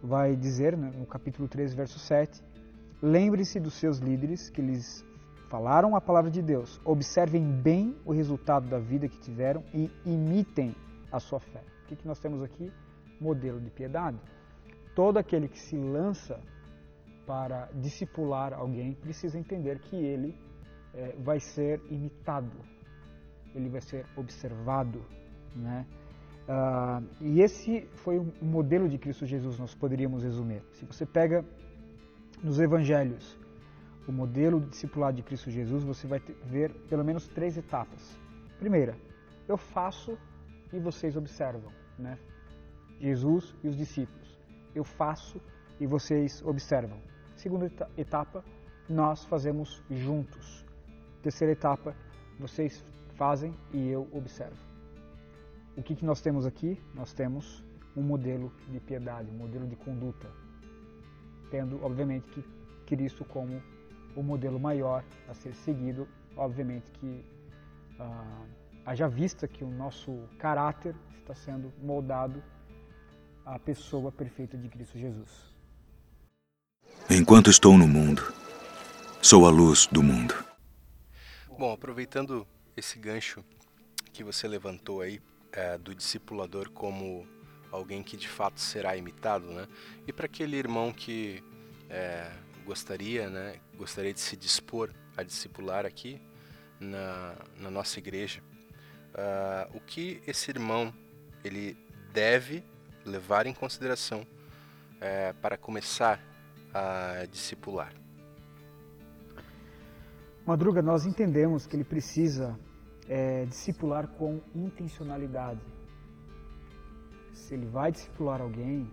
vai 0.01 0.35
dizer 0.35 0.75
né, 0.75 0.91
no 0.97 1.05
capítulo 1.05 1.47
13, 1.47 1.73
verso 1.73 1.99
7, 1.99 2.43
lembre-se 3.01 3.59
dos 3.61 3.75
seus 3.75 3.99
líderes 3.99 4.49
que 4.49 4.61
lhes 4.61 5.05
falaram 5.49 5.95
a 5.95 6.01
palavra 6.01 6.29
de 6.29 6.41
Deus, 6.41 6.81
observem 6.83 7.43
bem 7.43 7.95
o 8.03 8.11
resultado 8.11 8.67
da 8.67 8.79
vida 8.79 9.07
que 9.07 9.19
tiveram 9.19 9.63
e 9.73 9.89
imitem 10.05 10.75
a 11.11 11.19
sua 11.19 11.39
fé. 11.39 11.63
O 11.83 11.87
que, 11.87 11.95
que 11.95 12.07
nós 12.07 12.19
temos 12.19 12.41
aqui? 12.41 12.71
Modelo 13.21 13.61
de 13.61 13.69
piedade. 13.69 14.19
Todo 14.93 15.17
aquele 15.17 15.47
que 15.47 15.59
se 15.59 15.77
lança 15.77 16.41
para 17.25 17.69
discipular 17.75 18.53
alguém 18.53 18.93
precisa 18.95 19.39
entender 19.39 19.79
que 19.79 19.95
ele 19.95 20.35
é, 20.93 21.15
vai 21.19 21.39
ser 21.39 21.81
imitado, 21.89 22.57
ele 23.55 23.69
vai 23.69 23.81
ser 23.81 24.05
observado, 24.15 25.03
né? 25.55 25.85
Ah, 26.47 27.01
e 27.21 27.41
esse 27.41 27.81
foi 27.95 28.19
o 28.19 28.33
modelo 28.41 28.89
de 28.89 28.97
Cristo 28.97 29.25
Jesus, 29.25 29.57
nós 29.57 29.73
poderíamos 29.73 30.23
resumir. 30.23 30.61
Se 30.73 30.85
você 30.85 31.05
pega 31.05 31.45
nos 32.43 32.59
evangelhos 32.59 33.37
o 34.07 34.11
modelo 34.11 34.59
de 34.59 34.69
discipulado 34.69 35.15
de 35.15 35.23
Cristo 35.23 35.49
Jesus, 35.49 35.83
você 35.83 36.05
vai 36.05 36.19
ver 36.45 36.73
pelo 36.89 37.03
menos 37.03 37.27
três 37.29 37.57
etapas. 37.57 38.19
Primeira, 38.59 38.97
eu 39.47 39.57
faço 39.57 40.17
e 40.73 40.79
vocês 40.79 41.15
observam, 41.15 41.71
né? 41.97 42.17
Jesus 42.99 43.55
e 43.63 43.67
os 43.67 43.77
discípulos. 43.77 44.37
Eu 44.75 44.83
faço 44.83 45.39
e 45.79 45.87
vocês 45.87 46.41
observam. 46.45 46.97
Segunda 47.35 47.71
etapa, 47.97 48.43
nós 48.89 49.23
fazemos 49.25 49.81
juntos. 49.89 50.62
Terceira 51.23 51.53
etapa, 51.53 51.95
vocês 52.37 52.83
fazem 53.15 53.55
e 53.71 53.87
eu 53.87 54.09
observo. 54.11 54.57
o 55.77 55.81
que, 55.81 55.95
que 55.95 56.05
nós 56.05 56.19
temos 56.19 56.45
aqui? 56.45 56.77
Nós 56.93 57.13
temos 57.13 57.63
um 57.95 58.01
modelo 58.01 58.51
de 58.69 58.79
piedade, 58.81 59.29
um 59.31 59.37
modelo 59.37 59.65
de 59.65 59.77
conduta, 59.77 60.29
tendo, 61.49 61.81
obviamente, 61.81 62.29
que 62.29 62.43
Cristo 62.85 63.23
como 63.23 63.63
o 64.17 64.21
modelo 64.21 64.59
maior 64.59 65.01
a 65.29 65.33
ser 65.33 65.55
seguido, 65.55 66.07
obviamente 66.35 66.91
que 66.91 67.25
ah, 67.99 68.45
haja 68.85 69.07
vista 69.07 69.47
que 69.47 69.63
o 69.63 69.69
nosso 69.69 70.27
caráter 70.37 70.93
está 71.21 71.33
sendo 71.33 71.71
moldado 71.81 72.43
à 73.45 73.57
pessoa 73.57 74.11
perfeita 74.11 74.57
de 74.57 74.67
Cristo 74.67 74.97
Jesus. 74.97 75.55
Enquanto 77.09 77.49
estou 77.49 77.77
no 77.77 77.87
mundo, 77.87 78.21
sou 79.21 79.47
a 79.47 79.49
luz 79.49 79.87
do 79.87 80.03
mundo. 80.03 80.52
Bom, 81.63 81.71
aproveitando 81.71 82.45
esse 82.75 82.99
gancho 82.99 83.41
que 84.11 84.21
você 84.21 84.49
levantou 84.49 84.99
aí 84.99 85.21
é, 85.53 85.77
do 85.77 85.95
discipulador 85.95 86.69
como 86.69 87.25
alguém 87.71 88.03
que 88.03 88.17
de 88.17 88.27
fato 88.27 88.59
será 88.59 88.97
imitado, 88.97 89.45
né? 89.45 89.65
E 90.05 90.11
para 90.11 90.25
aquele 90.25 90.57
irmão 90.57 90.91
que 90.91 91.41
é, 91.89 92.29
gostaria, 92.65 93.29
né, 93.29 93.61
gostaria 93.77 94.13
de 94.13 94.19
se 94.19 94.35
dispor 94.35 94.93
a 95.15 95.23
discipular 95.23 95.85
aqui 95.85 96.21
na, 96.81 97.37
na 97.55 97.71
nossa 97.71 97.97
igreja, 97.97 98.43
uh, 99.13 99.77
o 99.77 99.79
que 99.79 100.21
esse 100.27 100.51
irmão 100.51 100.93
ele 101.45 101.77
deve 102.11 102.61
levar 103.05 103.47
em 103.47 103.53
consideração 103.53 104.27
uh, 104.97 105.33
para 105.41 105.55
começar 105.55 106.19
a 106.73 107.25
discipular? 107.31 108.02
Madruga, 110.45 110.81
nós 110.81 111.05
entendemos 111.05 111.65
que 111.65 111.73
ele 111.73 111.85
precisa 111.85 112.59
é, 113.07 113.45
discipular 113.45 114.09
com 114.09 114.41
intencionalidade. 114.53 115.61
Se 117.31 117.53
ele 117.53 117.65
vai 117.65 117.93
discipular 117.93 118.41
alguém, 118.41 118.91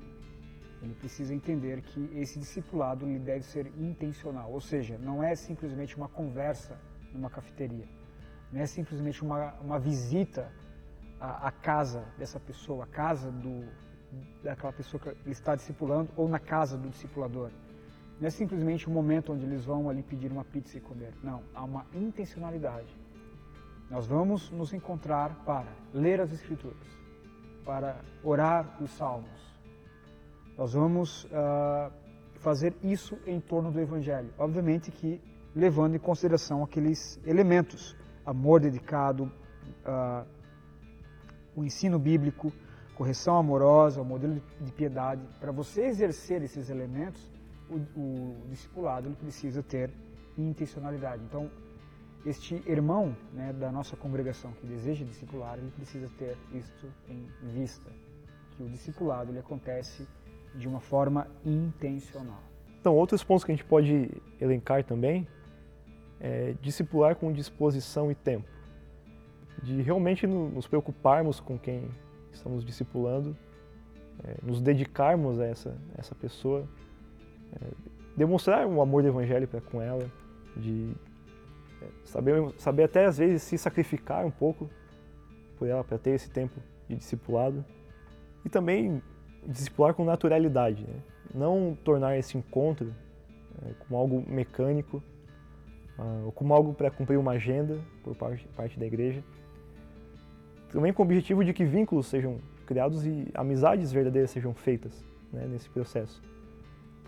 ele 0.80 0.94
precisa 0.94 1.34
entender 1.34 1.82
que 1.82 2.08
esse 2.14 2.38
discipulado 2.38 3.04
ele 3.04 3.18
deve 3.18 3.44
ser 3.44 3.66
intencional, 3.76 4.52
ou 4.52 4.60
seja, 4.60 4.96
não 4.98 5.24
é 5.24 5.34
simplesmente 5.34 5.96
uma 5.96 6.08
conversa 6.08 6.80
numa 7.12 7.28
cafeteria, 7.28 7.88
não 8.52 8.60
é 8.60 8.66
simplesmente 8.66 9.20
uma, 9.20 9.52
uma 9.54 9.78
visita 9.80 10.52
à, 11.18 11.48
à 11.48 11.50
casa 11.50 12.04
dessa 12.16 12.38
pessoa, 12.38 12.84
à 12.84 12.86
casa 12.86 13.28
do, 13.32 13.68
daquela 14.42 14.72
pessoa 14.72 15.00
que 15.02 15.08
ele 15.08 15.32
está 15.32 15.56
discipulando 15.56 16.12
ou 16.16 16.28
na 16.28 16.38
casa 16.38 16.78
do 16.78 16.88
discipulador. 16.88 17.50
Não 18.20 18.26
é 18.26 18.30
simplesmente 18.30 18.88
um 18.88 18.92
momento 18.92 19.33
onde 19.33 19.44
eles 19.44 19.64
vão 19.64 19.88
ali 19.88 20.02
pedir 20.02 20.30
uma 20.30 20.44
pizza 20.44 20.76
e 20.76 20.80
comer. 20.80 21.14
Não, 21.22 21.42
há 21.54 21.64
uma 21.64 21.87
intencionalidade. 21.94 22.94
Nós 23.90 24.06
vamos 24.06 24.50
nos 24.50 24.72
encontrar 24.72 25.42
para 25.44 25.72
ler 25.92 26.20
as 26.20 26.30
Escrituras, 26.30 26.87
para 27.64 28.00
orar 28.22 28.76
os 28.80 28.90
Salmos, 28.90 29.50
nós 30.61 30.74
vamos 30.74 31.24
uh, 31.24 31.90
fazer 32.35 32.74
isso 32.83 33.18
em 33.26 33.40
torno 33.40 33.72
do 33.72 33.80
Evangelho. 33.80 34.28
Obviamente 34.37 34.90
que 34.90 35.18
levando 35.56 35.94
em 35.94 35.98
consideração 35.98 36.62
aqueles 36.62 37.18
elementos, 37.24 37.96
amor 38.26 38.61
dedicado, 38.61 39.33
uh, 39.87 40.26
o 41.56 41.64
ensino 41.64 41.98
bíblico, 41.98 42.52
correção 42.94 43.38
amorosa, 43.38 44.02
o 44.02 44.04
modelo 44.04 44.42
de 44.61 44.70
piedade. 44.70 45.26
Para 45.40 45.50
você 45.50 45.87
exercer 45.87 46.42
esses 46.42 46.68
elementos, 46.68 47.33
o, 47.70 48.00
o 48.00 48.46
discipulado 48.48 49.09
ele 49.09 49.16
precisa 49.16 49.62
ter 49.62 49.90
intencionalidade. 50.37 51.22
Então, 51.24 51.50
este 52.24 52.62
irmão 52.66 53.16
né, 53.33 53.52
da 53.52 53.72
nossa 53.72 53.96
congregação 53.96 54.52
que 54.52 54.66
deseja 54.66 55.04
discipular, 55.04 55.59
ele 55.59 55.70
precisa 55.70 56.09
ter 56.18 56.37
isto 56.52 56.87
em 57.09 57.26
vista, 57.52 57.90
que 58.56 58.62
o 58.62 58.68
discipulado 58.68 59.30
ele 59.30 59.38
acontece 59.38 60.06
de 60.54 60.68
uma 60.68 60.80
forma 60.80 61.26
intencional. 61.44 62.42
Então, 62.80 62.94
outros 62.94 63.22
pontos 63.22 63.44
que 63.44 63.52
a 63.52 63.54
gente 63.54 63.64
pode 63.64 64.11
elencar 64.40 64.85
também 64.85 65.26
é 66.18 66.54
discipular 66.61 67.16
com 67.16 67.33
disposição 67.33 68.11
e 68.11 68.14
tempo. 68.14 68.48
De 69.62 69.80
realmente 69.83 70.26
nos 70.26 70.66
preocuparmos 70.66 71.40
com 71.40 71.59
quem 71.59 71.90
estamos 72.33 72.64
discipulando, 72.64 73.37
é, 74.24 74.37
nos 74.42 74.61
dedicarmos 74.61 75.40
a 75.40 75.46
essa, 75.46 75.76
essa 75.96 76.14
pessoa, 76.14 76.68
demonstrar 78.16 78.66
um 78.66 78.80
amor 78.80 79.02
do 79.02 79.08
evangelho 79.08 79.48
para 79.48 79.60
com 79.60 79.80
ela, 79.80 80.10
de 80.56 80.92
é, 81.80 81.86
saber, 82.04 82.52
saber 82.58 82.84
até 82.84 83.06
às 83.06 83.18
vezes 83.18 83.42
se 83.42 83.56
sacrificar 83.56 84.26
um 84.26 84.30
pouco 84.30 84.68
por 85.58 85.68
ela 85.68 85.84
para 85.84 85.98
ter 85.98 86.10
esse 86.10 86.30
tempo 86.30 86.60
de 86.88 86.96
discipulado. 86.96 87.64
E 88.44 88.48
também 88.48 89.02
discipular 89.46 89.94
com 89.94 90.04
naturalidade, 90.04 90.84
né? 90.84 91.00
não 91.34 91.76
tornar 91.84 92.16
esse 92.18 92.36
encontro 92.36 92.94
é, 93.64 93.72
como 93.78 93.98
algo 93.98 94.24
mecânico 94.28 95.02
uh, 95.98 96.26
ou 96.26 96.32
como 96.32 96.52
algo 96.54 96.74
para 96.74 96.90
cumprir 96.90 97.18
uma 97.18 97.32
agenda 97.32 97.78
por 98.02 98.16
parte, 98.16 98.46
parte 98.48 98.78
da 98.78 98.86
igreja. 98.86 99.22
Também 100.70 100.92
com 100.92 101.02
o 101.02 101.06
objetivo 101.06 101.44
de 101.44 101.52
que 101.52 101.64
vínculos 101.64 102.06
sejam 102.06 102.38
criados 102.66 103.04
e 103.04 103.28
amizades 103.34 103.92
verdadeiras 103.92 104.30
sejam 104.30 104.54
feitas 104.54 105.04
né, 105.32 105.46
nesse 105.46 105.68
processo. 105.68 106.22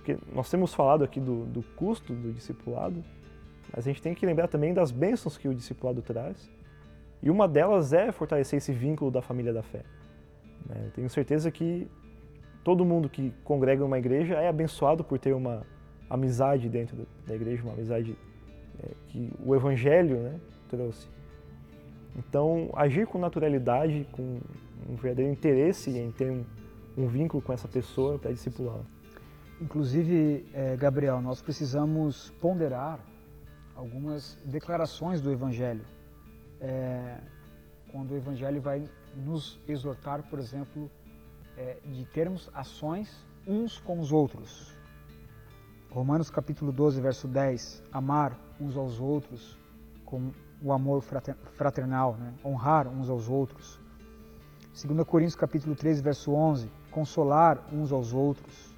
Porque 0.03 0.19
nós 0.35 0.51
temos 0.51 0.75
falado 0.75 1.05
aqui 1.05 1.21
do, 1.21 1.45
do 1.47 1.63
custo 1.77 2.13
do 2.13 2.33
discipulado, 2.33 3.05
mas 3.73 3.87
a 3.87 3.91
gente 3.91 4.03
tem 4.03 4.13
que 4.15 4.27
lembrar 4.27 4.49
também 4.49 4.75
das 4.75 4.91
bênçãos 4.91 5.39
que 5.39 5.47
o 5.47 5.55
discipulado 5.55 6.03
traz. 6.03 6.51
E 7.23 7.31
uma 7.31 7.47
delas 7.47 7.93
é 7.93 8.11
fortalecer 8.11 8.57
esse 8.57 8.73
vínculo 8.73 9.13
da 9.13 9.23
família 9.23 9.53
da 9.53 9.63
fé. 9.63 9.85
Né? 10.69 10.91
Tenho 10.93 11.09
certeza 11.09 11.53
que 11.53 11.87
todo 12.65 12.85
mundo 12.85 13.09
que 13.09 13.33
congrega 13.45 13.85
uma 13.85 13.97
igreja 13.97 14.35
é 14.35 14.49
abençoado 14.49 15.05
por 15.05 15.21
ter 15.21 15.33
uma 15.35 15.65
amizade 16.11 16.69
dentro 16.69 17.07
da 17.25 17.37
igreja, 17.37 17.63
uma 17.63 17.73
amizade 17.73 18.17
é, 18.83 18.89
que 19.07 19.33
o 19.39 19.55
Evangelho 19.55 20.17
né, 20.17 20.41
trouxe. 20.69 21.07
Então, 22.17 22.71
agir 22.75 23.07
com 23.07 23.19
naturalidade, 23.19 24.05
com 24.11 24.41
um 24.91 24.97
verdadeiro 24.97 25.31
interesse 25.31 25.97
em 25.97 26.11
ter 26.11 26.29
um, 26.29 26.45
um 26.99 27.07
vínculo 27.07 27.41
com 27.41 27.53
essa 27.53 27.69
pessoa 27.69 28.19
para 28.19 28.33
discipular. 28.33 28.81
Inclusive, 29.63 30.45
é, 30.53 30.77
Gabriel, 30.77 31.21
nós 31.21 31.41
precisamos 31.41 32.31
ponderar 32.41 32.99
algumas 33.77 34.37
declarações 34.45 35.21
do 35.21 35.31
Evangelho. 35.31 35.85
É, 36.61 37.21
quando 37.93 38.11
o 38.11 38.17
Evangelho 38.17 38.61
vai 38.61 38.91
nos 39.15 39.61
exortar, 39.69 40.25
por 40.29 40.41
exemplo, 40.41 40.91
é, 41.57 41.77
de 41.85 42.05
termos 42.07 42.51
ações 42.53 43.25
uns 43.47 43.79
com 43.79 44.01
os 44.01 44.11
outros. 44.11 44.75
Romanos 45.93 46.29
capítulo 46.29 46.73
12, 46.73 47.01
verso 47.01 47.29
10, 47.29 47.85
amar 47.93 48.37
uns 48.61 48.77
aos 48.77 48.99
outros 48.99 49.57
com 50.05 50.33
o 50.61 50.73
amor 50.73 51.05
fraternal, 51.53 52.17
né? 52.17 52.35
honrar 52.45 52.89
uns 52.89 53.09
aos 53.09 53.29
outros. 53.29 53.79
2 54.75 55.07
Coríntios 55.07 55.37
capítulo 55.37 55.77
13, 55.77 56.03
verso 56.03 56.33
11, 56.33 56.69
consolar 56.91 57.65
uns 57.73 57.93
aos 57.93 58.13
outros. 58.13 58.72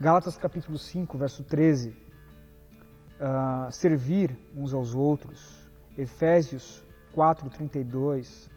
Gálatas 0.00 0.36
capítulo 0.36 0.76
5, 0.76 1.16
verso 1.16 1.44
13, 1.44 1.90
uh, 1.90 1.94
ah, 3.20 3.68
servir 3.70 4.36
uns 4.54 4.74
aos 4.74 4.92
outros. 4.92 5.70
Efésios 5.96 6.84
4, 7.12 7.48
32, 7.48 8.50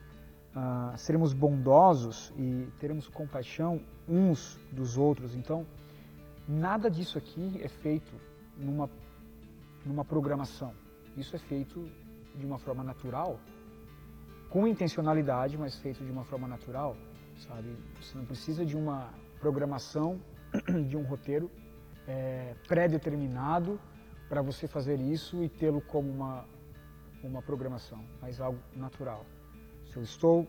uh, 0.56 0.98
seremos 0.98 1.34
bondosos 1.34 2.34
e 2.36 2.68
teremos 2.80 3.08
compaixão 3.08 3.80
uns 4.10 4.60
dos 4.72 4.98
outros. 4.98 5.36
Então, 5.36 5.64
nada 6.48 6.90
disso 6.90 7.20
aqui 7.20 7.60
é 7.62 7.68
feito 7.68 8.12
numa, 8.58 8.90
numa 9.86 10.04
programação. 10.04 10.74
Isso 11.16 11.36
é 11.36 11.40
feito 11.40 11.88
de 12.36 12.48
uma 12.48 12.58
forma 12.58 12.84
natural, 12.84 13.40
com 14.50 14.68
intencionalidade, 14.68 15.56
mas 15.56 15.78
feito 15.78 16.04
de 16.04 16.12
uma 16.12 16.24
forma 16.24 16.48
natural, 16.48 16.98
sabe? 17.48 17.78
Você 18.02 18.18
não 18.18 18.26
precisa 18.26 18.66
de 18.66 18.76
uma 18.76 19.14
programação, 19.40 20.20
de 20.88 20.98
um 20.98 21.04
roteiro 21.04 21.50
é, 22.08 22.56
pré-determinado 22.68 23.80
para 24.30 24.42
você 24.42 24.68
fazer 24.68 25.00
isso 25.00 25.44
e 25.44 25.50
tê-lo 25.50 25.82
como 25.82 26.10
uma, 26.10 26.46
uma 27.24 27.42
programação, 27.42 28.04
mas 28.22 28.40
algo 28.40 28.60
natural. 28.76 29.26
Se 29.92 29.98
eu 29.98 30.04
estou 30.04 30.42
uh, 30.42 30.48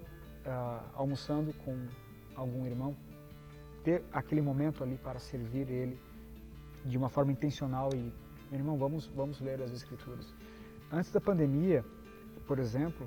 almoçando 0.94 1.52
com 1.64 1.86
algum 2.34 2.66
irmão, 2.66 2.96
ter 3.84 4.02
aquele 4.12 4.42
momento 4.42 4.82
ali 4.82 4.96
para 4.96 5.18
servir 5.18 5.70
ele 5.70 5.98
de 6.84 6.96
uma 6.96 7.08
forma 7.08 7.32
intencional 7.32 7.90
e, 7.94 8.12
meu 8.50 8.60
irmão, 8.60 8.76
vamos, 8.76 9.06
vamos 9.06 9.40
ler 9.40 9.62
as 9.62 9.72
Escrituras. 9.72 10.34
Antes 10.90 11.10
da 11.12 11.20
pandemia, 11.20 11.84
por 12.46 12.58
exemplo, 12.58 13.06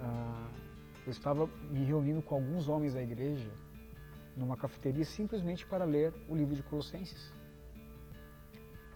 uh, 0.00 0.48
eu 1.06 1.10
estava 1.10 1.46
me 1.70 1.84
reunindo 1.84 2.22
com 2.22 2.36
alguns 2.36 2.68
homens 2.68 2.94
da 2.94 3.02
igreja 3.02 3.50
numa 4.36 4.56
cafeteria 4.56 5.04
simplesmente 5.04 5.66
para 5.66 5.84
ler 5.84 6.12
o 6.28 6.34
livro 6.34 6.54
de 6.54 6.62
Colossenses. 6.62 7.32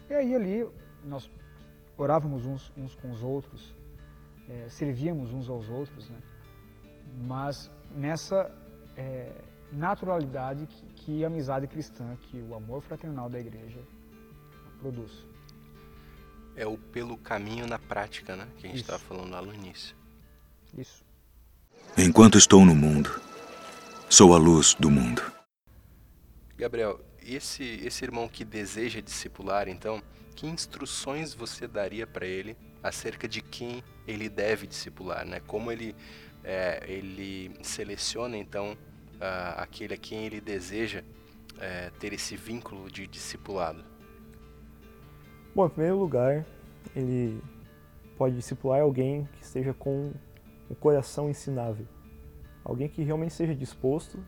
E 0.09 0.13
aí 0.13 0.35
ali 0.35 0.67
nós 1.03 1.29
orávamos 1.97 2.45
uns, 2.45 2.71
uns 2.75 2.95
com 2.95 3.11
os 3.11 3.23
outros, 3.23 3.75
é, 4.49 4.69
servíamos 4.69 5.31
uns 5.31 5.49
aos 5.49 5.69
outros, 5.69 6.09
né? 6.09 6.19
mas 7.27 7.69
nessa 7.95 8.51
é, 8.97 9.31
naturalidade 9.71 10.65
que, 10.67 10.85
que 10.93 11.23
a 11.23 11.27
amizade 11.27 11.67
cristã, 11.67 12.15
que 12.23 12.41
o 12.41 12.55
amor 12.55 12.81
fraternal 12.81 13.29
da 13.29 13.39
igreja 13.39 13.79
produz. 14.79 15.25
É 16.55 16.65
o 16.65 16.77
pelo 16.77 17.17
caminho 17.17 17.67
na 17.67 17.79
prática, 17.79 18.35
né? 18.35 18.47
Que 18.57 18.67
a 18.67 18.69
gente 18.69 18.81
estava 18.81 18.99
falando 18.99 19.31
lá 19.31 19.41
no 19.41 19.53
início. 19.53 19.95
Isso. 20.77 21.03
Enquanto 21.97 22.37
estou 22.37 22.65
no 22.65 22.75
mundo, 22.75 23.09
sou 24.09 24.33
a 24.33 24.37
luz 24.37 24.73
do 24.73 24.89
mundo. 24.89 25.21
Gabriel, 26.57 26.99
e 27.23 27.35
esse, 27.35 27.63
esse 27.85 28.03
irmão 28.03 28.27
que 28.27 28.43
deseja 28.43 28.99
discipular, 28.99 29.67
então, 29.69 30.01
que 30.35 30.47
instruções 30.47 31.33
você 31.33 31.67
daria 31.67 32.05
para 32.07 32.25
ele 32.25 32.57
acerca 32.81 33.27
de 33.27 33.41
quem 33.41 33.83
ele 34.07 34.27
deve 34.27 34.67
discipular, 34.67 35.25
né? 35.25 35.39
Como 35.45 35.71
ele, 35.71 35.95
é, 36.43 36.83
ele 36.87 37.51
seleciona, 37.61 38.37
então, 38.37 38.77
a- 39.21 39.61
aquele 39.63 39.93
a 39.93 39.97
quem 39.97 40.25
ele 40.25 40.41
deseja 40.41 41.03
é, 41.59 41.91
ter 41.99 42.13
esse 42.13 42.35
vínculo 42.35 42.89
de 42.89 43.05
discipulado? 43.05 43.83
Bom, 45.53 45.65
em 45.65 45.69
primeiro 45.69 45.97
lugar, 45.97 46.45
ele 46.95 47.41
pode 48.17 48.35
discipular 48.35 48.81
alguém 48.81 49.27
que 49.33 49.43
esteja 49.43 49.73
com 49.73 50.13
o 50.69 50.75
coração 50.75 51.29
ensinável. 51.29 51.85
Alguém 52.69 52.87
que 52.87 53.01
realmente 53.01 53.33
seja 53.33 53.55
disposto 53.55 54.19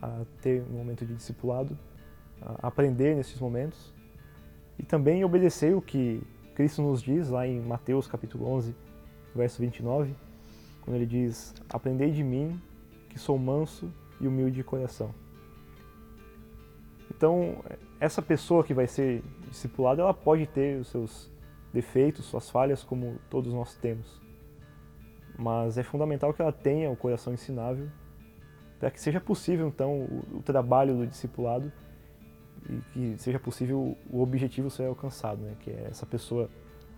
a 0.00 0.24
ter 0.40 0.62
um 0.62 0.78
momento 0.78 1.04
de 1.04 1.14
discipulado, 1.14 1.78
a 2.40 2.68
aprender 2.68 3.14
nesses 3.14 3.38
momentos 3.38 3.92
e 4.78 4.82
também 4.82 5.22
obedecer 5.22 5.76
o 5.76 5.82
que 5.82 6.22
Cristo 6.54 6.80
nos 6.80 7.02
diz 7.02 7.28
lá 7.28 7.46
em 7.46 7.60
Mateus 7.60 8.06
capítulo 8.06 8.46
11, 8.46 8.74
verso 9.34 9.60
29, 9.60 10.16
quando 10.80 10.96
ele 10.96 11.04
diz: 11.04 11.54
"Aprendei 11.68 12.12
de 12.12 12.24
mim, 12.24 12.58
que 13.10 13.18
sou 13.18 13.38
manso 13.38 13.92
e 14.18 14.26
humilde 14.26 14.56
de 14.56 14.64
coração". 14.64 15.14
Então, 17.14 17.62
essa 18.00 18.22
pessoa 18.22 18.64
que 18.64 18.72
vai 18.72 18.86
ser 18.86 19.22
discipulada, 19.50 20.00
ela 20.00 20.14
pode 20.14 20.46
ter 20.46 20.80
os 20.80 20.88
seus 20.88 21.30
defeitos, 21.74 22.24
suas 22.24 22.48
falhas, 22.48 22.82
como 22.82 23.18
todos 23.28 23.52
nós 23.52 23.74
temos. 23.76 24.23
Mas 25.38 25.76
é 25.78 25.82
fundamental 25.82 26.32
que 26.32 26.40
ela 26.40 26.52
tenha 26.52 26.90
o 26.90 26.96
coração 26.96 27.32
ensinável 27.32 27.88
para 28.78 28.90
que 28.90 29.00
seja 29.00 29.20
possível, 29.20 29.68
então, 29.68 30.00
o, 30.00 30.38
o 30.38 30.42
trabalho 30.42 30.96
do 30.96 31.06
discipulado 31.06 31.72
e 32.68 32.80
que 32.92 33.18
seja 33.18 33.38
possível 33.38 33.96
o 34.10 34.22
objetivo 34.22 34.70
ser 34.70 34.86
alcançado, 34.86 35.42
né? 35.42 35.54
que 35.60 35.70
é 35.70 35.88
essa 35.90 36.06
pessoa 36.06 36.48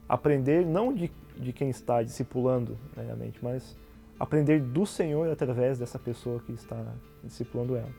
aprender 0.08 0.64
não 0.64 0.92
de, 0.92 1.10
de 1.36 1.52
quem 1.52 1.68
está 1.68 2.02
discipulando, 2.02 2.78
meramente, 2.96 3.38
mas 3.42 3.76
aprender 4.18 4.60
do 4.60 4.86
Senhor 4.86 5.28
através 5.30 5.78
dessa 5.78 5.98
pessoa 5.98 6.40
que 6.40 6.52
está 6.52 6.94
discipulando 7.22 7.76
ela. 7.76 7.90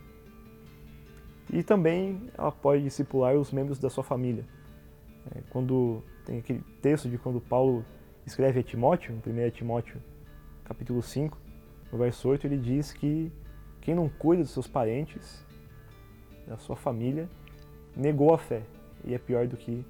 E 1.52 1.64
também 1.64 2.30
ela 2.38 2.52
pode 2.52 2.84
discipular 2.84 3.36
os 3.36 3.52
membros 3.52 3.80
da 3.80 3.90
sua 3.90 4.04
família. 4.04 4.46
É, 5.34 5.42
quando 5.50 6.04
tem 6.26 6.40
aquele 6.40 6.62
texto 6.82 7.10
de 7.10 7.18
quando 7.18 7.40
Paulo 7.40 7.86
escreve 8.26 8.60
a 8.60 8.64
Timóteo, 8.64 9.14
em 9.14 9.48
1 9.48 9.52
Timóteo 9.52 10.02
capítulo 10.68 11.02
5, 11.02 11.38
no 11.92 11.98
verso 11.98 12.28
8, 12.28 12.46
ele 12.46 12.58
diz 12.58 12.92
que 12.92 13.32
quem 13.80 13.96
não 13.96 14.10
cuida 14.10 14.44
dos 14.44 14.52
seus 14.52 14.68
parentes, 14.68 15.46
da 16.46 16.58
sua 16.58 16.76
família, 16.76 17.30
negou 17.96 18.34
a 18.34 18.38
fé 18.38 18.64
e 19.06 19.14
é 19.14 19.18
pior 19.18 19.48
do 19.48 19.56
que 19.56 19.86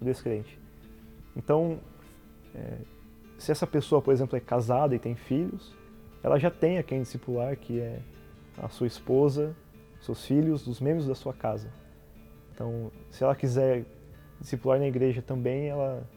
o 0.00 0.04
descrente. 0.04 0.58
Então, 1.36 1.78
é, 2.54 2.78
se 3.36 3.52
essa 3.52 3.66
pessoa, 3.66 4.00
por 4.00 4.12
exemplo, 4.12 4.34
é 4.34 4.40
casada 4.40 4.94
e 4.94 4.98
tem 4.98 5.14
filhos, 5.14 5.76
ela 6.22 6.38
já 6.38 6.50
tem 6.50 6.78
a 6.78 6.82
quem 6.82 7.02
discipular, 7.02 7.54
que 7.56 7.78
é 7.78 8.00
a 8.56 8.70
sua 8.70 8.86
esposa, 8.86 9.54
seus 10.00 10.24
filhos, 10.24 10.66
os 10.66 10.80
membros 10.80 11.06
da 11.06 11.14
sua 11.14 11.34
casa. 11.34 11.68
Então, 12.54 12.90
se 13.10 13.22
ela 13.22 13.36
quiser 13.36 13.84
discipular 14.40 14.78
na 14.78 14.86
igreja 14.86 15.20
também, 15.20 15.68
ela, 15.68 16.08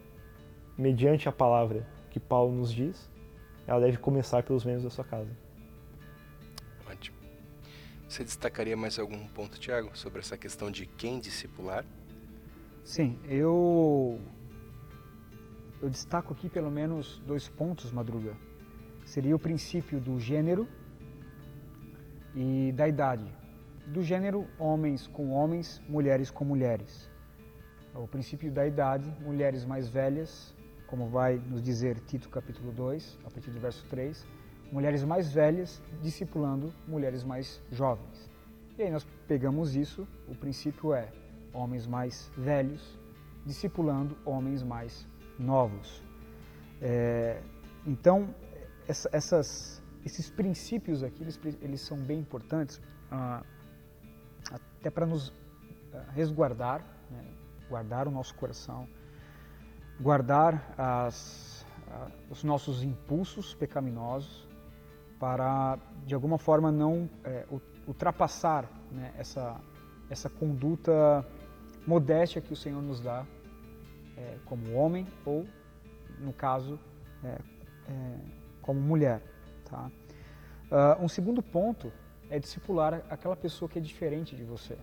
mediante 0.76 1.28
a 1.28 1.32
palavra 1.32 1.86
que 2.10 2.18
Paulo 2.18 2.54
nos 2.54 2.72
diz, 2.72 3.10
ela 3.66 3.80
deve 3.80 3.96
começar 3.98 4.42
pelos 4.42 4.64
membros 4.64 4.84
da 4.84 4.90
sua 4.90 5.04
casa. 5.04 5.30
Ótimo. 6.88 7.16
Você 8.08 8.22
destacaria 8.22 8.76
mais 8.76 8.98
algum 8.98 9.26
ponto, 9.28 9.58
Tiago, 9.58 9.90
sobre 9.96 10.20
essa 10.20 10.36
questão 10.36 10.70
de 10.70 10.86
quem 10.86 11.18
discipular? 11.18 11.84
Sim, 12.84 13.18
eu 13.28 14.20
eu 15.82 15.90
destaco 15.90 16.32
aqui 16.32 16.48
pelo 16.48 16.70
menos 16.70 17.22
dois 17.26 17.48
pontos, 17.48 17.92
Madruga. 17.92 18.34
Seria 19.04 19.36
o 19.36 19.38
princípio 19.38 20.00
do 20.00 20.18
gênero 20.18 20.66
e 22.34 22.72
da 22.72 22.88
idade. 22.88 23.26
Do 23.88 24.02
gênero, 24.02 24.46
homens 24.58 25.06
com 25.06 25.30
homens, 25.30 25.82
mulheres 25.88 26.30
com 26.30 26.44
mulheres. 26.44 27.10
O 27.94 28.08
princípio 28.08 28.50
da 28.50 28.66
idade, 28.66 29.08
mulheres 29.20 29.64
mais 29.64 29.88
velhas, 29.88 30.55
como 30.86 31.08
vai 31.08 31.36
nos 31.36 31.62
dizer 31.62 31.98
Tito 32.00 32.28
capítulo 32.28 32.72
2, 32.72 33.18
a 33.24 33.30
partir 33.30 33.50
do 33.50 33.60
verso 33.60 33.84
3, 33.88 34.24
mulheres 34.70 35.04
mais 35.04 35.32
velhas 35.32 35.82
discipulando 36.02 36.72
mulheres 36.86 37.24
mais 37.24 37.62
jovens. 37.70 38.30
E 38.78 38.82
aí 38.82 38.90
nós 38.90 39.06
pegamos 39.26 39.74
isso, 39.74 40.06
o 40.28 40.34
princípio 40.34 40.92
é 40.92 41.10
homens 41.52 41.86
mais 41.86 42.30
velhos 42.36 42.98
discipulando 43.44 44.16
homens 44.24 44.62
mais 44.62 45.06
novos. 45.38 46.02
É, 46.80 47.40
então, 47.86 48.34
essa, 48.86 49.08
essas, 49.12 49.82
esses 50.04 50.28
princípios 50.30 51.02
aqui, 51.02 51.22
eles, 51.22 51.40
eles 51.62 51.80
são 51.80 51.96
bem 51.96 52.18
importantes, 52.18 52.80
ah, 53.10 53.42
até 54.50 54.90
para 54.90 55.06
nos 55.06 55.32
ah, 55.94 56.04
resguardar, 56.12 56.84
né, 57.10 57.24
guardar 57.68 58.06
o 58.08 58.10
nosso 58.10 58.34
coração, 58.34 58.88
guardar 60.00 60.74
as, 60.76 61.66
os 62.30 62.44
nossos 62.44 62.82
impulsos 62.82 63.54
pecaminosos, 63.54 64.46
para, 65.18 65.78
de 66.04 66.14
alguma 66.14 66.38
forma, 66.38 66.70
não 66.70 67.08
é, 67.24 67.46
ultrapassar 67.86 68.68
né, 68.90 69.14
essa, 69.16 69.58
essa 70.10 70.28
conduta 70.28 71.24
modéstia 71.86 72.40
que 72.40 72.52
o 72.52 72.56
Senhor 72.56 72.82
nos 72.82 73.00
dá 73.00 73.24
é, 74.16 74.38
como 74.44 74.74
homem 74.74 75.06
ou, 75.24 75.46
no 76.18 76.32
caso, 76.32 76.78
é, 77.24 77.38
é, 77.88 78.18
como 78.60 78.80
mulher. 78.80 79.22
Tá? 79.64 79.90
Uh, 80.70 81.04
um 81.04 81.08
segundo 81.08 81.42
ponto 81.42 81.92
é 82.28 82.38
discipular 82.38 83.02
aquela 83.08 83.36
pessoa 83.36 83.68
que 83.68 83.78
é 83.78 83.82
diferente 83.82 84.34
de 84.34 84.42
você, 84.42 84.76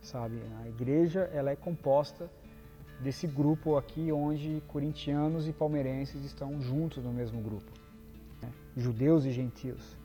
sabe? 0.00 0.40
A 0.62 0.68
igreja 0.68 1.28
ela 1.32 1.50
é 1.50 1.56
composta 1.56 2.30
desse 3.00 3.26
grupo 3.26 3.76
aqui 3.76 4.10
onde 4.10 4.62
corintianos 4.68 5.46
e 5.46 5.52
palmeirenses 5.52 6.24
estão 6.24 6.60
juntos 6.60 7.04
no 7.04 7.12
mesmo 7.12 7.40
grupo, 7.40 7.70
né? 8.42 8.50
judeus 8.76 9.24
e 9.24 9.30
gentios. 9.30 9.96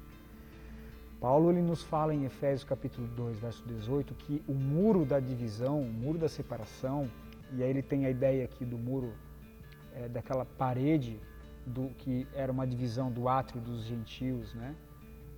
Paulo 1.20 1.52
ele 1.52 1.62
nos 1.62 1.84
fala 1.84 2.14
em 2.16 2.26
Efésios 2.26 2.64
capítulo 2.64 3.08
2, 3.08 3.40
verso 3.40 3.64
18, 3.68 4.16
que 4.16 4.44
o 4.48 4.54
muro 4.54 5.06
da 5.06 5.20
divisão, 5.20 5.80
o 5.80 5.94
muro 5.94 6.18
da 6.18 6.28
separação, 6.28 7.10
e 7.54 7.62
aí 7.62 7.70
ele 7.70 7.84
tem 7.84 8.06
a 8.06 8.10
ideia 8.10 8.44
aqui 8.44 8.66
do 8.66 8.78
muro, 8.78 9.14
é, 9.94 10.10
daquela 10.10 10.46
parede 10.46 11.20
do 11.66 11.90
que 11.98 12.28
era 12.34 12.52
uma 12.52 12.66
divisão 12.66 13.12
do 13.12 13.30
átrio 13.30 13.62
dos 13.62 13.84
gentios, 13.84 14.54
né? 14.56 14.76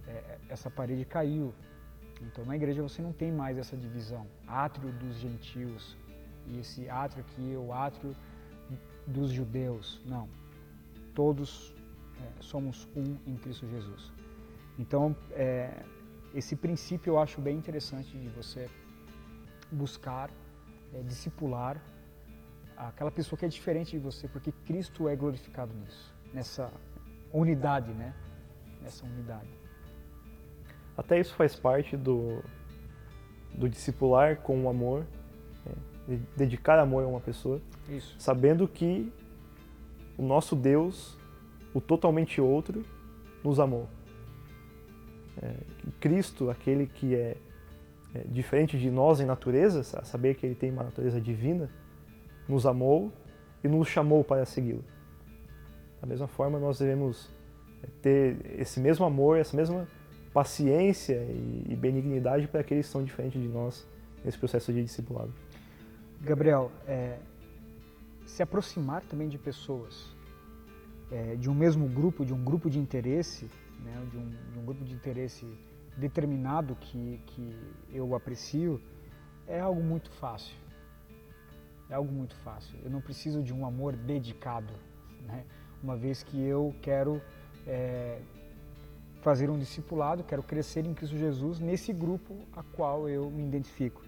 É, 0.08 0.38
essa 0.48 0.70
parede 0.70 1.04
caiu. 1.04 1.54
Então 2.22 2.46
na 2.46 2.56
igreja 2.56 2.82
você 2.82 3.02
não 3.02 3.12
tem 3.12 3.32
mais 3.32 3.58
essa 3.58 3.76
divisão, 3.76 4.26
átrio 4.48 4.90
dos 4.94 5.18
gentios 5.18 5.98
e 6.48 6.60
esse 6.60 6.90
átrio 6.90 7.24
aqui 7.24 7.54
é 7.54 7.58
o 7.58 7.74
átrio 7.74 8.16
dos 9.08 9.32
judeus. 9.32 10.02
Não, 10.06 10.28
todos 11.14 11.74
é, 12.22 12.42
somos 12.42 12.88
um 12.96 13.18
em 13.26 13.36
Cristo 13.36 13.68
Jesus. 13.68 14.12
Então 14.78 15.16
é, 15.32 15.84
esse 16.34 16.56
princípio 16.56 17.12
eu 17.12 17.20
acho 17.20 17.40
bem 17.42 17.58
interessante 17.58 18.18
de 18.18 18.28
você 18.30 18.70
buscar, 19.72 20.30
é, 20.94 21.02
discipular 21.02 21.82
aquela 22.76 23.12
pessoa 23.12 23.38
que 23.38 23.46
é 23.46 23.48
diferente 23.48 23.92
de 23.92 24.00
você, 24.00 24.28
porque 24.28 24.52
Cristo 24.52 25.08
é 25.08 25.16
glorificado 25.16 25.74
nisso, 25.74 26.14
nessa 26.34 26.72
unidade, 27.32 27.92
né? 27.94 28.14
Nessa 28.82 29.06
unidade. 29.06 29.50
Até 30.98 31.20
isso 31.20 31.34
faz 31.36 31.56
parte 31.56 31.96
do, 31.98 32.44
do 33.54 33.70
discipular 33.70 34.38
com 34.38 34.64
o 34.64 34.70
amor? 34.70 35.06
De 36.08 36.18
dedicar 36.36 36.80
amor 36.80 37.04
a 37.04 37.08
uma 37.08 37.20
pessoa, 37.20 37.62
Isso. 37.90 38.16
sabendo 38.20 38.68
que 38.68 39.12
o 40.18 40.24
nosso 40.24 40.56
Deus, 40.56 41.18
o 41.74 41.82
totalmente 41.82 42.40
outro, 42.42 42.84
nos 43.44 43.60
amou. 43.60 43.88
É, 45.42 45.54
Cristo, 46.00 46.50
aquele 46.50 46.88
que 46.88 47.16
é, 47.16 47.38
é 48.14 48.20
diferente 48.26 48.78
de 48.78 48.92
nós 48.92 49.20
em 49.20 49.26
natureza, 49.26 49.84
saber 49.84 50.36
que 50.36 50.46
ele 50.46 50.56
tem 50.56 50.72
uma 50.72 50.84
natureza 50.84 51.20
divina, 51.20 51.70
nos 52.48 52.66
amou 52.66 53.12
e 53.64 53.68
nos 53.68 53.88
chamou 53.88 54.24
para 54.24 54.46
segui-lo. 54.46 54.84
Da 56.02 56.08
mesma 56.08 56.28
forma, 56.28 56.60
nós 56.60 56.80
devemos 56.80 57.32
é 57.84 57.88
ter 58.02 58.38
esse 58.60 58.80
mesmo 58.80 59.06
amor, 59.06 59.38
essa 59.38 59.56
mesma 59.56 59.86
paciência 60.34 61.16
e 61.70 61.76
benignidade 61.76 62.48
para 62.48 62.62
aqueles 62.62 62.86
que 62.86 62.92
são 62.92 63.04
diferentes 63.04 63.42
de 63.42 63.48
nós 63.48 63.86
nesse 64.24 64.38
processo 64.38 64.72
de 64.72 64.82
discipulado. 64.82 65.34
Gabriel, 66.24 66.72
é, 66.88 67.20
se 68.26 68.42
aproximar 68.42 69.02
também 69.02 69.28
de 69.28 69.38
pessoas 69.38 70.16
é, 71.12 71.36
de 71.36 71.50
um 71.50 71.54
mesmo 71.54 71.86
grupo, 71.90 72.26
de 72.26 72.34
um 72.34 72.42
grupo 72.42 72.70
de 72.70 72.80
interesse, 72.80 73.52
né, 73.82 74.08
de, 74.10 74.18
um, 74.18 74.30
de 74.30 74.60
um 74.60 74.66
grupo 74.66 74.86
de 74.86 74.94
interesse 74.94 75.46
determinado 75.98 76.78
que, 76.78 77.20
que 77.28 77.54
eu 77.92 78.16
aprecio, 78.16 78.82
é 79.46 79.60
algo 79.60 79.84
muito 79.84 80.10
fácil. 80.12 80.56
É 81.90 81.96
algo 81.96 82.12
muito 82.12 82.36
fácil. 82.38 82.80
Eu 82.82 82.90
não 82.90 83.02
preciso 83.02 83.44
de 83.44 83.54
um 83.54 83.66
amor 83.66 83.94
dedicado, 83.94 84.74
né? 85.24 85.44
uma 85.84 85.98
vez 85.98 86.24
que 86.24 86.42
eu 86.42 86.74
quero 86.82 87.22
é, 87.68 88.22
fazer 89.22 89.50
um 89.50 89.60
discipulado, 89.60 90.24
quero 90.24 90.42
crescer 90.42 90.86
em 90.86 90.94
Cristo 90.94 91.18
Jesus 91.18 91.60
nesse 91.60 91.92
grupo 91.92 92.48
a 92.54 92.64
qual 92.64 93.10
eu 93.10 93.30
me 93.30 93.44
identifico. 93.44 94.03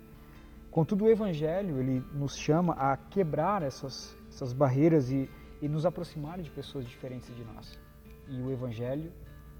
Contudo, 0.76 1.06
o 1.06 1.10
Evangelho 1.10 1.80
ele 1.80 2.04
nos 2.12 2.36
chama 2.36 2.74
a 2.74 2.98
quebrar 2.98 3.64
essas, 3.64 4.14
essas 4.30 4.52
barreiras 4.52 5.10
e, 5.10 5.30
e 5.62 5.70
nos 5.70 5.86
aproximar 5.86 6.42
de 6.42 6.52
pessoas 6.52 6.86
diferentes 6.86 7.34
de 7.34 7.46
nós. 7.46 7.80
E 8.28 8.42
o 8.42 8.52
Evangelho 8.52 9.10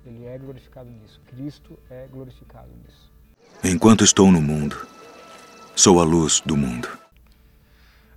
ele 0.06 0.26
é 0.26 0.38
glorificado 0.38 0.90
nisso. 0.90 1.22
Cristo 1.28 1.80
é 1.90 2.06
glorificado 2.08 2.68
nisso. 2.84 3.14
Enquanto 3.64 4.04
estou 4.04 4.30
no 4.30 4.42
mundo, 4.42 4.76
sou 5.74 6.02
a 6.02 6.04
luz 6.04 6.42
do 6.42 6.58
mundo. 6.58 6.90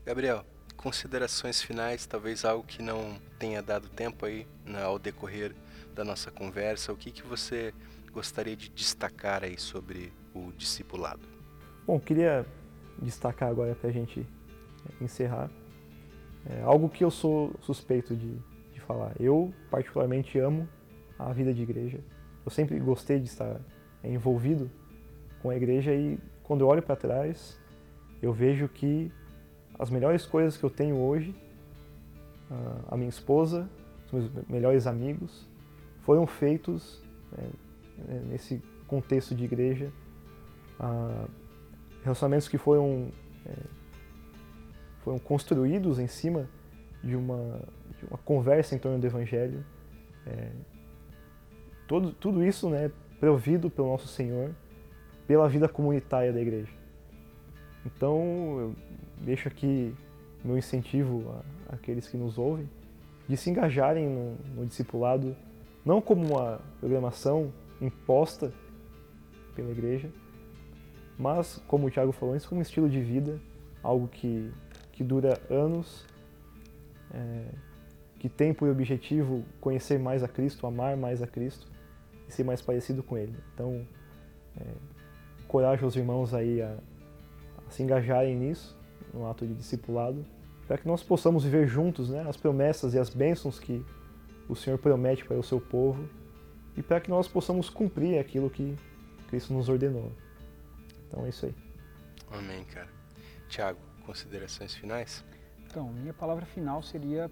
Gabriel, 0.04 0.44
considerações 0.76 1.62
finais, 1.62 2.04
talvez 2.04 2.44
algo 2.44 2.64
que 2.64 2.82
não 2.82 3.16
tenha 3.38 3.62
dado 3.62 3.88
tempo 3.88 4.26
aí 4.26 4.44
né, 4.66 4.82
ao 4.82 4.98
decorrer 4.98 5.54
da 5.94 6.04
nossa 6.04 6.32
conversa, 6.32 6.92
o 6.92 6.96
que, 6.96 7.12
que 7.12 7.22
você 7.22 7.72
gostaria 8.12 8.56
de 8.56 8.68
destacar 8.70 9.44
aí 9.44 9.56
sobre 9.56 10.12
o 10.34 10.50
discipulado? 10.56 11.22
Bom, 11.86 12.00
queria 12.00 12.44
destacar 13.00 13.48
agora 13.48 13.74
para 13.74 13.90
a 13.90 13.92
gente 13.92 14.26
encerrar 15.00 15.50
é 16.48 16.62
algo 16.62 16.88
que 16.88 17.04
eu 17.04 17.10
sou 17.10 17.52
suspeito 17.60 18.16
de, 18.16 18.36
de 18.72 18.80
falar. 18.80 19.12
Eu 19.20 19.52
particularmente 19.70 20.38
amo 20.38 20.68
a 21.18 21.32
vida 21.32 21.52
de 21.52 21.62
igreja. 21.62 22.00
Eu 22.44 22.50
sempre 22.50 22.78
gostei 22.78 23.18
de 23.18 23.26
estar 23.26 23.60
envolvido 24.02 24.70
com 25.42 25.50
a 25.50 25.56
igreja 25.56 25.92
e 25.94 26.18
quando 26.42 26.62
eu 26.62 26.68
olho 26.68 26.82
para 26.82 26.96
trás, 26.96 27.60
eu 28.22 28.32
vejo 28.32 28.68
que 28.68 29.12
as 29.78 29.90
melhores 29.90 30.24
coisas 30.24 30.56
que 30.56 30.64
eu 30.64 30.70
tenho 30.70 30.96
hoje, 30.96 31.34
a 32.88 32.96
minha 32.96 33.10
esposa, 33.10 33.68
os 34.06 34.12
meus 34.12 34.48
melhores 34.48 34.86
amigos, 34.86 35.46
foram 36.00 36.26
feitos 36.26 37.02
né, 37.30 37.50
nesse 38.30 38.62
contexto 38.86 39.34
de 39.34 39.44
igreja. 39.44 39.92
Relacionamentos 42.08 42.48
que 42.48 42.56
foram, 42.56 43.08
é, 43.44 43.52
foram 45.04 45.18
construídos 45.18 45.98
em 45.98 46.06
cima 46.06 46.48
de 47.04 47.14
uma, 47.14 47.60
de 47.98 48.06
uma 48.06 48.16
conversa 48.16 48.74
em 48.74 48.78
torno 48.78 48.98
do 48.98 49.06
Evangelho. 49.06 49.62
É, 50.26 50.48
todo, 51.86 52.10
tudo 52.12 52.42
isso 52.42 52.70
né, 52.70 52.90
provido 53.20 53.68
pelo 53.68 53.88
nosso 53.88 54.08
Senhor, 54.08 54.54
pela 55.26 55.46
vida 55.50 55.68
comunitária 55.68 56.32
da 56.32 56.40
igreja. 56.40 56.72
Então, 57.84 58.16
eu 58.58 58.76
deixo 59.20 59.46
aqui 59.48 59.94
meu 60.42 60.56
incentivo 60.56 61.44
àqueles 61.68 62.08
que 62.08 62.16
nos 62.16 62.38
ouvem 62.38 62.66
de 63.28 63.36
se 63.36 63.50
engajarem 63.50 64.08
no, 64.08 64.34
no 64.56 64.64
discipulado, 64.66 65.36
não 65.84 66.00
como 66.00 66.26
uma 66.26 66.58
programação 66.80 67.52
imposta 67.82 68.50
pela 69.54 69.70
igreja, 69.70 70.10
mas, 71.18 71.60
como 71.66 71.88
o 71.88 71.90
Tiago 71.90 72.12
falou, 72.12 72.36
isso 72.36 72.48
como 72.48 72.60
um 72.60 72.62
estilo 72.62 72.88
de 72.88 73.00
vida, 73.00 73.40
algo 73.82 74.06
que, 74.06 74.52
que 74.92 75.02
dura 75.02 75.40
anos, 75.50 76.06
é, 77.12 77.44
que 78.20 78.28
tem 78.28 78.54
por 78.54 78.68
objetivo 78.68 79.44
conhecer 79.60 79.98
mais 79.98 80.22
a 80.22 80.28
Cristo, 80.28 80.66
amar 80.66 80.96
mais 80.96 81.20
a 81.20 81.26
Cristo 81.26 81.66
e 82.28 82.32
ser 82.32 82.44
mais 82.44 82.62
parecido 82.62 83.02
com 83.02 83.18
Ele. 83.18 83.34
Então, 83.52 83.84
é, 84.56 84.64
encorajo 85.44 85.86
os 85.86 85.96
irmãos 85.96 86.32
aí 86.32 86.62
a, 86.62 86.68
a, 86.68 87.70
se 87.70 87.82
engajarem 87.82 88.36
nisso, 88.36 88.78
no 89.12 89.28
ato 89.28 89.44
de 89.44 89.54
discipulado, 89.54 90.24
para 90.68 90.78
que 90.78 90.86
nós 90.86 91.02
possamos 91.02 91.42
viver 91.42 91.66
juntos 91.66 92.10
né, 92.10 92.24
as 92.28 92.36
promessas 92.36 92.94
e 92.94 92.98
as 92.98 93.08
bênçãos 93.08 93.58
que 93.58 93.84
o 94.48 94.54
Senhor 94.54 94.78
promete 94.78 95.24
para 95.24 95.36
o 95.36 95.42
seu 95.42 95.60
povo 95.60 96.08
e 96.76 96.82
para 96.82 97.00
que 97.00 97.10
nós 97.10 97.26
possamos 97.26 97.68
cumprir 97.68 98.18
aquilo 98.18 98.48
que 98.48 98.76
Cristo 99.28 99.52
nos 99.52 99.68
ordenou. 99.68 100.12
Então 101.08 101.26
é 101.26 101.30
isso 101.30 101.46
aí. 101.46 101.54
Amém, 102.30 102.64
cara. 102.66 102.88
Tiago, 103.48 103.80
considerações 104.04 104.74
finais? 104.74 105.24
Então, 105.66 105.92
minha 105.92 106.14
palavra 106.14 106.46
final 106.46 106.82
seria 106.82 107.30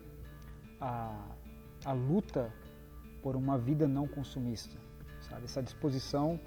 a, 0.81 1.37
a 1.85 1.93
luta 1.93 2.53
por 3.23 3.37
uma 3.37 3.57
vida 3.59 3.87
não 3.87 4.09
consumista 4.09 4.77
sabe? 5.29 5.45
Essa 5.45 5.62
disposição 5.62 6.39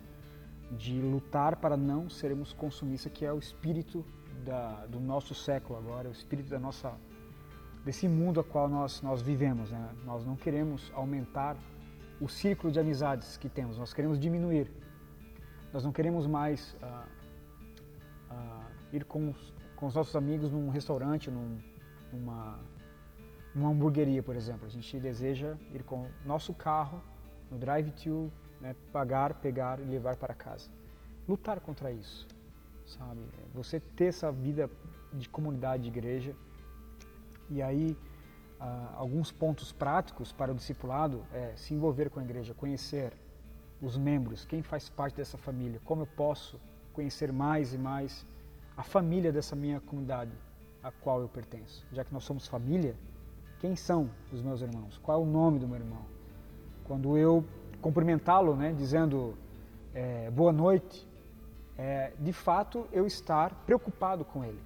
de 0.72 1.00
lutar 1.02 1.56
para 1.56 1.76
não 1.76 2.10
sermos 2.10 2.54
consumistas, 2.54 3.12
que 3.12 3.26
é 3.26 3.34
o 3.34 3.40
espírito 3.40 4.06
da, 4.46 4.86
do 4.86 5.00
nosso 5.00 5.34
século 5.34 5.78
agora, 5.78 6.10
o 6.10 6.12
espírito 6.12 6.50
da 6.50 6.60
nossa 6.60 6.94
desse 7.84 8.08
mundo 8.08 8.40
a 8.42 8.44
qual 8.44 8.68
nós 8.68 9.02
nós 9.02 9.22
vivemos, 9.22 9.72
né? 9.72 9.90
Nós 10.06 10.26
não 10.26 10.36
queremos 10.36 10.92
aumentar 10.94 11.56
o 12.20 12.28
círculo 12.28 12.72
de 12.72 12.80
amizades 12.80 13.38
que 13.38 13.50
temos, 13.50 13.78
nós 13.78 13.94
queremos 13.94 14.20
diminuir. 14.20 14.70
Nós 15.72 15.84
não 15.84 15.92
queremos 15.92 16.28
mais 16.28 16.76
uh, 16.82 16.86
uh, 16.86 17.19
ir 18.92 19.06
com 19.06 19.30
os, 19.30 19.54
com 19.76 19.88
os 19.88 19.96
nossos 19.96 20.16
amigos 20.16 20.52
num 20.52 20.70
restaurante, 20.70 21.30
num, 21.30 21.60
numa, 22.12 22.60
numa 23.54 23.70
hamburgueria, 23.70 24.22
por 24.22 24.36
exemplo. 24.36 24.66
A 24.66 24.70
gente 24.70 25.00
deseja 25.00 25.56
ir 25.74 25.84
com 25.84 26.02
o 26.04 26.10
nosso 26.26 26.54
carro 26.54 27.02
no 27.50 27.58
drive-thru 27.58 28.32
né? 28.60 28.76
pagar, 28.92 29.34
pegar 29.36 29.80
e 29.80 29.84
levar 29.84 30.16
para 30.16 30.34
casa. 30.34 30.70
Lutar 31.28 31.60
contra 31.60 31.92
isso, 31.92 32.28
sabe? 32.86 33.22
Você 33.54 33.80
ter 33.80 34.06
essa 34.06 34.32
vida 34.32 34.70
de 35.14 35.30
comunidade 35.30 35.84
de 35.84 35.90
igreja 35.90 36.36
e 37.50 37.62
aí 37.62 37.98
ah, 38.60 38.94
alguns 38.96 39.32
pontos 39.32 39.72
práticos 39.72 40.32
para 40.32 40.52
o 40.52 40.56
discipulado 40.56 41.24
é 41.34 41.54
se 41.56 41.74
envolver 41.74 42.10
com 42.10 42.20
a 42.20 42.24
igreja, 42.24 42.54
conhecer 42.54 43.14
os 43.82 43.98
membros, 43.98 44.44
quem 44.46 44.62
faz 44.62 44.90
parte 44.90 45.16
dessa 45.16 45.38
família, 45.38 45.80
como 45.86 46.02
eu 46.02 46.08
posso 46.08 46.60
conhecer 46.92 47.32
mais 47.32 47.74
e 47.74 47.78
mais 47.78 48.26
a 48.80 48.84
família 48.84 49.30
dessa 49.30 49.58
minha 49.58 49.82
comunidade 49.82 50.32
a 50.82 50.90
qual 50.90 51.20
eu 51.20 51.28
pertenço. 51.28 51.86
Já 51.92 52.06
que 52.06 52.14
nós 52.14 52.24
somos 52.24 52.48
família, 52.48 52.96
quem 53.60 53.76
são 53.76 54.10
os 54.32 54.42
meus 54.42 54.62
irmãos? 54.62 54.98
Qual 55.00 55.20
é 55.20 55.22
o 55.22 55.26
nome 55.26 55.60
do 55.60 55.68
meu 55.68 55.76
irmão? 55.76 56.06
Quando 56.86 57.18
eu 57.18 57.44
cumprimentá-lo, 57.82 58.56
né, 58.56 58.72
dizendo 58.72 59.38
é, 59.94 60.32
boa 60.32 60.54
noite, 60.54 61.06
é, 61.78 62.14
de 62.18 62.32
fato 62.32 62.88
eu 62.94 63.06
estar 63.06 63.54
preocupado 63.66 64.24
com 64.24 64.46
ele, 64.46 64.62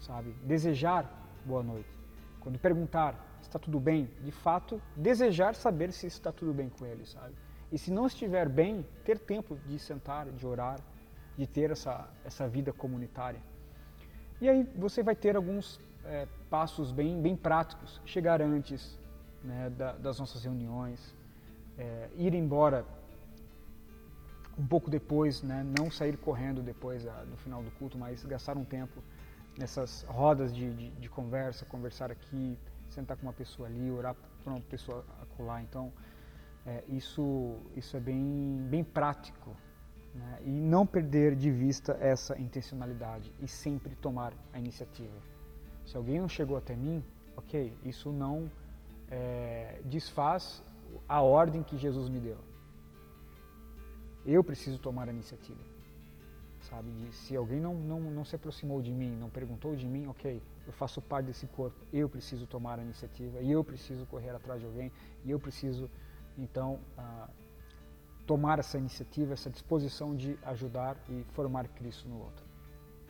sabe? 0.00 0.32
Desejar 0.42 1.08
boa 1.46 1.62
noite. 1.62 1.96
Quando 2.40 2.58
perguntar 2.58 3.38
está 3.40 3.60
tudo 3.60 3.78
bem, 3.78 4.10
de 4.24 4.32
fato 4.32 4.82
desejar 4.96 5.54
saber 5.54 5.92
se 5.92 6.08
está 6.08 6.32
tudo 6.32 6.52
bem 6.52 6.68
com 6.68 6.84
ele, 6.84 7.06
sabe? 7.06 7.36
E 7.70 7.78
se 7.78 7.92
não 7.92 8.08
estiver 8.08 8.48
bem, 8.48 8.84
ter 9.04 9.20
tempo 9.20 9.56
de 9.68 9.78
sentar, 9.78 10.26
de 10.32 10.44
orar, 10.44 10.80
de 11.40 11.46
ter 11.46 11.70
essa, 11.70 12.06
essa 12.22 12.46
vida 12.46 12.70
comunitária. 12.70 13.40
E 14.42 14.46
aí 14.46 14.62
você 14.76 15.02
vai 15.02 15.16
ter 15.16 15.36
alguns 15.36 15.80
é, 16.04 16.28
passos 16.50 16.92
bem, 16.92 17.18
bem 17.22 17.34
práticos. 17.34 17.98
Chegar 18.04 18.42
antes 18.42 18.98
né, 19.42 19.70
da, 19.70 19.92
das 19.92 20.18
nossas 20.20 20.44
reuniões, 20.44 21.14
é, 21.78 22.10
ir 22.14 22.34
embora 22.34 22.84
um 24.58 24.66
pouco 24.66 24.90
depois, 24.90 25.42
né, 25.42 25.64
não 25.78 25.90
sair 25.90 26.18
correndo 26.18 26.62
depois 26.62 27.06
a, 27.06 27.24
no 27.24 27.38
final 27.38 27.62
do 27.62 27.70
culto, 27.70 27.96
mas 27.96 28.22
gastar 28.22 28.58
um 28.58 28.64
tempo 28.64 29.02
nessas 29.58 30.02
rodas 30.02 30.54
de, 30.54 30.70
de, 30.74 30.90
de, 30.90 31.08
conversa, 31.08 31.64
conversar 31.64 32.10
aqui, 32.10 32.58
sentar 32.90 33.16
com 33.16 33.22
uma 33.22 33.32
pessoa 33.32 33.66
ali, 33.66 33.90
orar 33.90 34.14
para 34.44 34.52
uma 34.52 34.60
pessoa 34.60 35.06
acolá. 35.22 35.62
Então, 35.62 35.90
é, 36.66 36.84
isso, 36.86 37.56
isso 37.74 37.96
é 37.96 38.00
bem, 38.00 38.66
bem 38.68 38.84
prático. 38.84 39.56
Né? 40.14 40.38
E 40.44 40.50
não 40.50 40.86
perder 40.86 41.34
de 41.34 41.50
vista 41.50 41.96
essa 42.00 42.38
intencionalidade 42.38 43.32
e 43.40 43.48
sempre 43.48 43.94
tomar 43.96 44.32
a 44.52 44.58
iniciativa. 44.58 45.16
Se 45.86 45.96
alguém 45.96 46.20
não 46.20 46.28
chegou 46.28 46.56
até 46.56 46.74
mim, 46.74 47.02
ok, 47.36 47.72
isso 47.84 48.10
não 48.10 48.50
é, 49.10 49.80
desfaz 49.84 50.62
a 51.08 51.20
ordem 51.20 51.62
que 51.62 51.76
Jesus 51.76 52.08
me 52.08 52.20
deu. 52.20 52.38
Eu 54.26 54.44
preciso 54.44 54.78
tomar 54.78 55.08
a 55.08 55.12
iniciativa. 55.12 55.58
Sabe? 56.68 56.90
De, 56.90 57.12
se 57.14 57.34
alguém 57.34 57.58
não, 57.58 57.74
não, 57.74 58.00
não 58.00 58.24
se 58.24 58.36
aproximou 58.36 58.82
de 58.82 58.92
mim, 58.92 59.16
não 59.16 59.30
perguntou 59.30 59.74
de 59.74 59.86
mim, 59.86 60.06
ok, 60.06 60.42
eu 60.66 60.72
faço 60.72 61.00
parte 61.00 61.26
desse 61.26 61.46
corpo, 61.48 61.76
eu 61.92 62.08
preciso 62.08 62.46
tomar 62.46 62.78
a 62.78 62.82
iniciativa, 62.82 63.40
e 63.40 63.50
eu 63.50 63.64
preciso 63.64 64.06
correr 64.06 64.30
atrás 64.30 64.60
de 64.60 64.66
alguém, 64.66 64.92
e 65.24 65.30
eu 65.30 65.40
preciso 65.40 65.90
então 66.38 66.78
ah, 66.96 67.28
tomar 68.30 68.60
essa 68.60 68.78
iniciativa, 68.78 69.32
essa 69.32 69.50
disposição 69.50 70.14
de 70.14 70.38
ajudar 70.44 70.96
e 71.08 71.24
formar 71.32 71.66
Cristo 71.66 72.08
no 72.08 72.20
outro. 72.20 72.44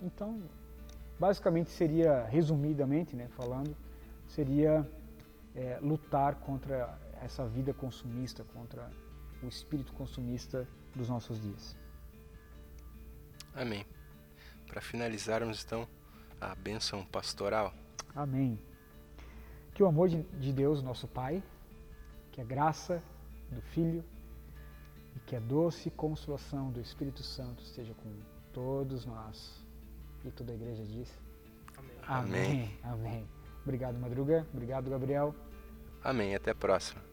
Então, 0.00 0.42
basicamente 1.18 1.68
seria, 1.68 2.24
resumidamente, 2.24 3.14
né, 3.14 3.28
falando, 3.36 3.76
seria 4.26 4.90
é, 5.54 5.78
lutar 5.82 6.36
contra 6.36 6.98
essa 7.20 7.46
vida 7.46 7.74
consumista, 7.74 8.44
contra 8.44 8.90
o 9.42 9.46
espírito 9.46 9.92
consumista 9.92 10.66
dos 10.96 11.10
nossos 11.10 11.38
dias. 11.38 11.76
Amém. 13.54 13.84
Para 14.66 14.80
finalizarmos 14.80 15.62
então 15.62 15.86
a 16.40 16.54
bênção 16.54 17.04
pastoral. 17.04 17.74
Amém. 18.16 18.58
Que 19.74 19.82
o 19.82 19.86
amor 19.86 20.08
de 20.08 20.50
Deus, 20.50 20.82
nosso 20.82 21.06
Pai, 21.06 21.42
que 22.32 22.40
a 22.40 22.44
graça 22.44 23.02
do 23.50 23.60
Filho 23.60 24.02
e 25.16 25.20
que 25.20 25.36
a 25.36 25.40
doce 25.40 25.90
consolação 25.90 26.70
do 26.70 26.80
Espírito 26.80 27.22
Santo 27.22 27.62
esteja 27.62 27.94
com 27.94 28.10
todos 28.52 29.04
nós. 29.06 29.64
E 30.24 30.30
toda 30.30 30.52
a 30.52 30.54
igreja 30.54 30.84
diz. 30.84 31.18
Amém. 32.06 32.78
Amém. 32.82 33.04
Amém. 33.08 33.28
Obrigado, 33.62 33.98
Madruga. 33.98 34.46
Obrigado, 34.52 34.90
Gabriel. 34.90 35.34
Amém. 36.02 36.34
Até 36.34 36.50
a 36.50 36.54
próxima. 36.54 37.09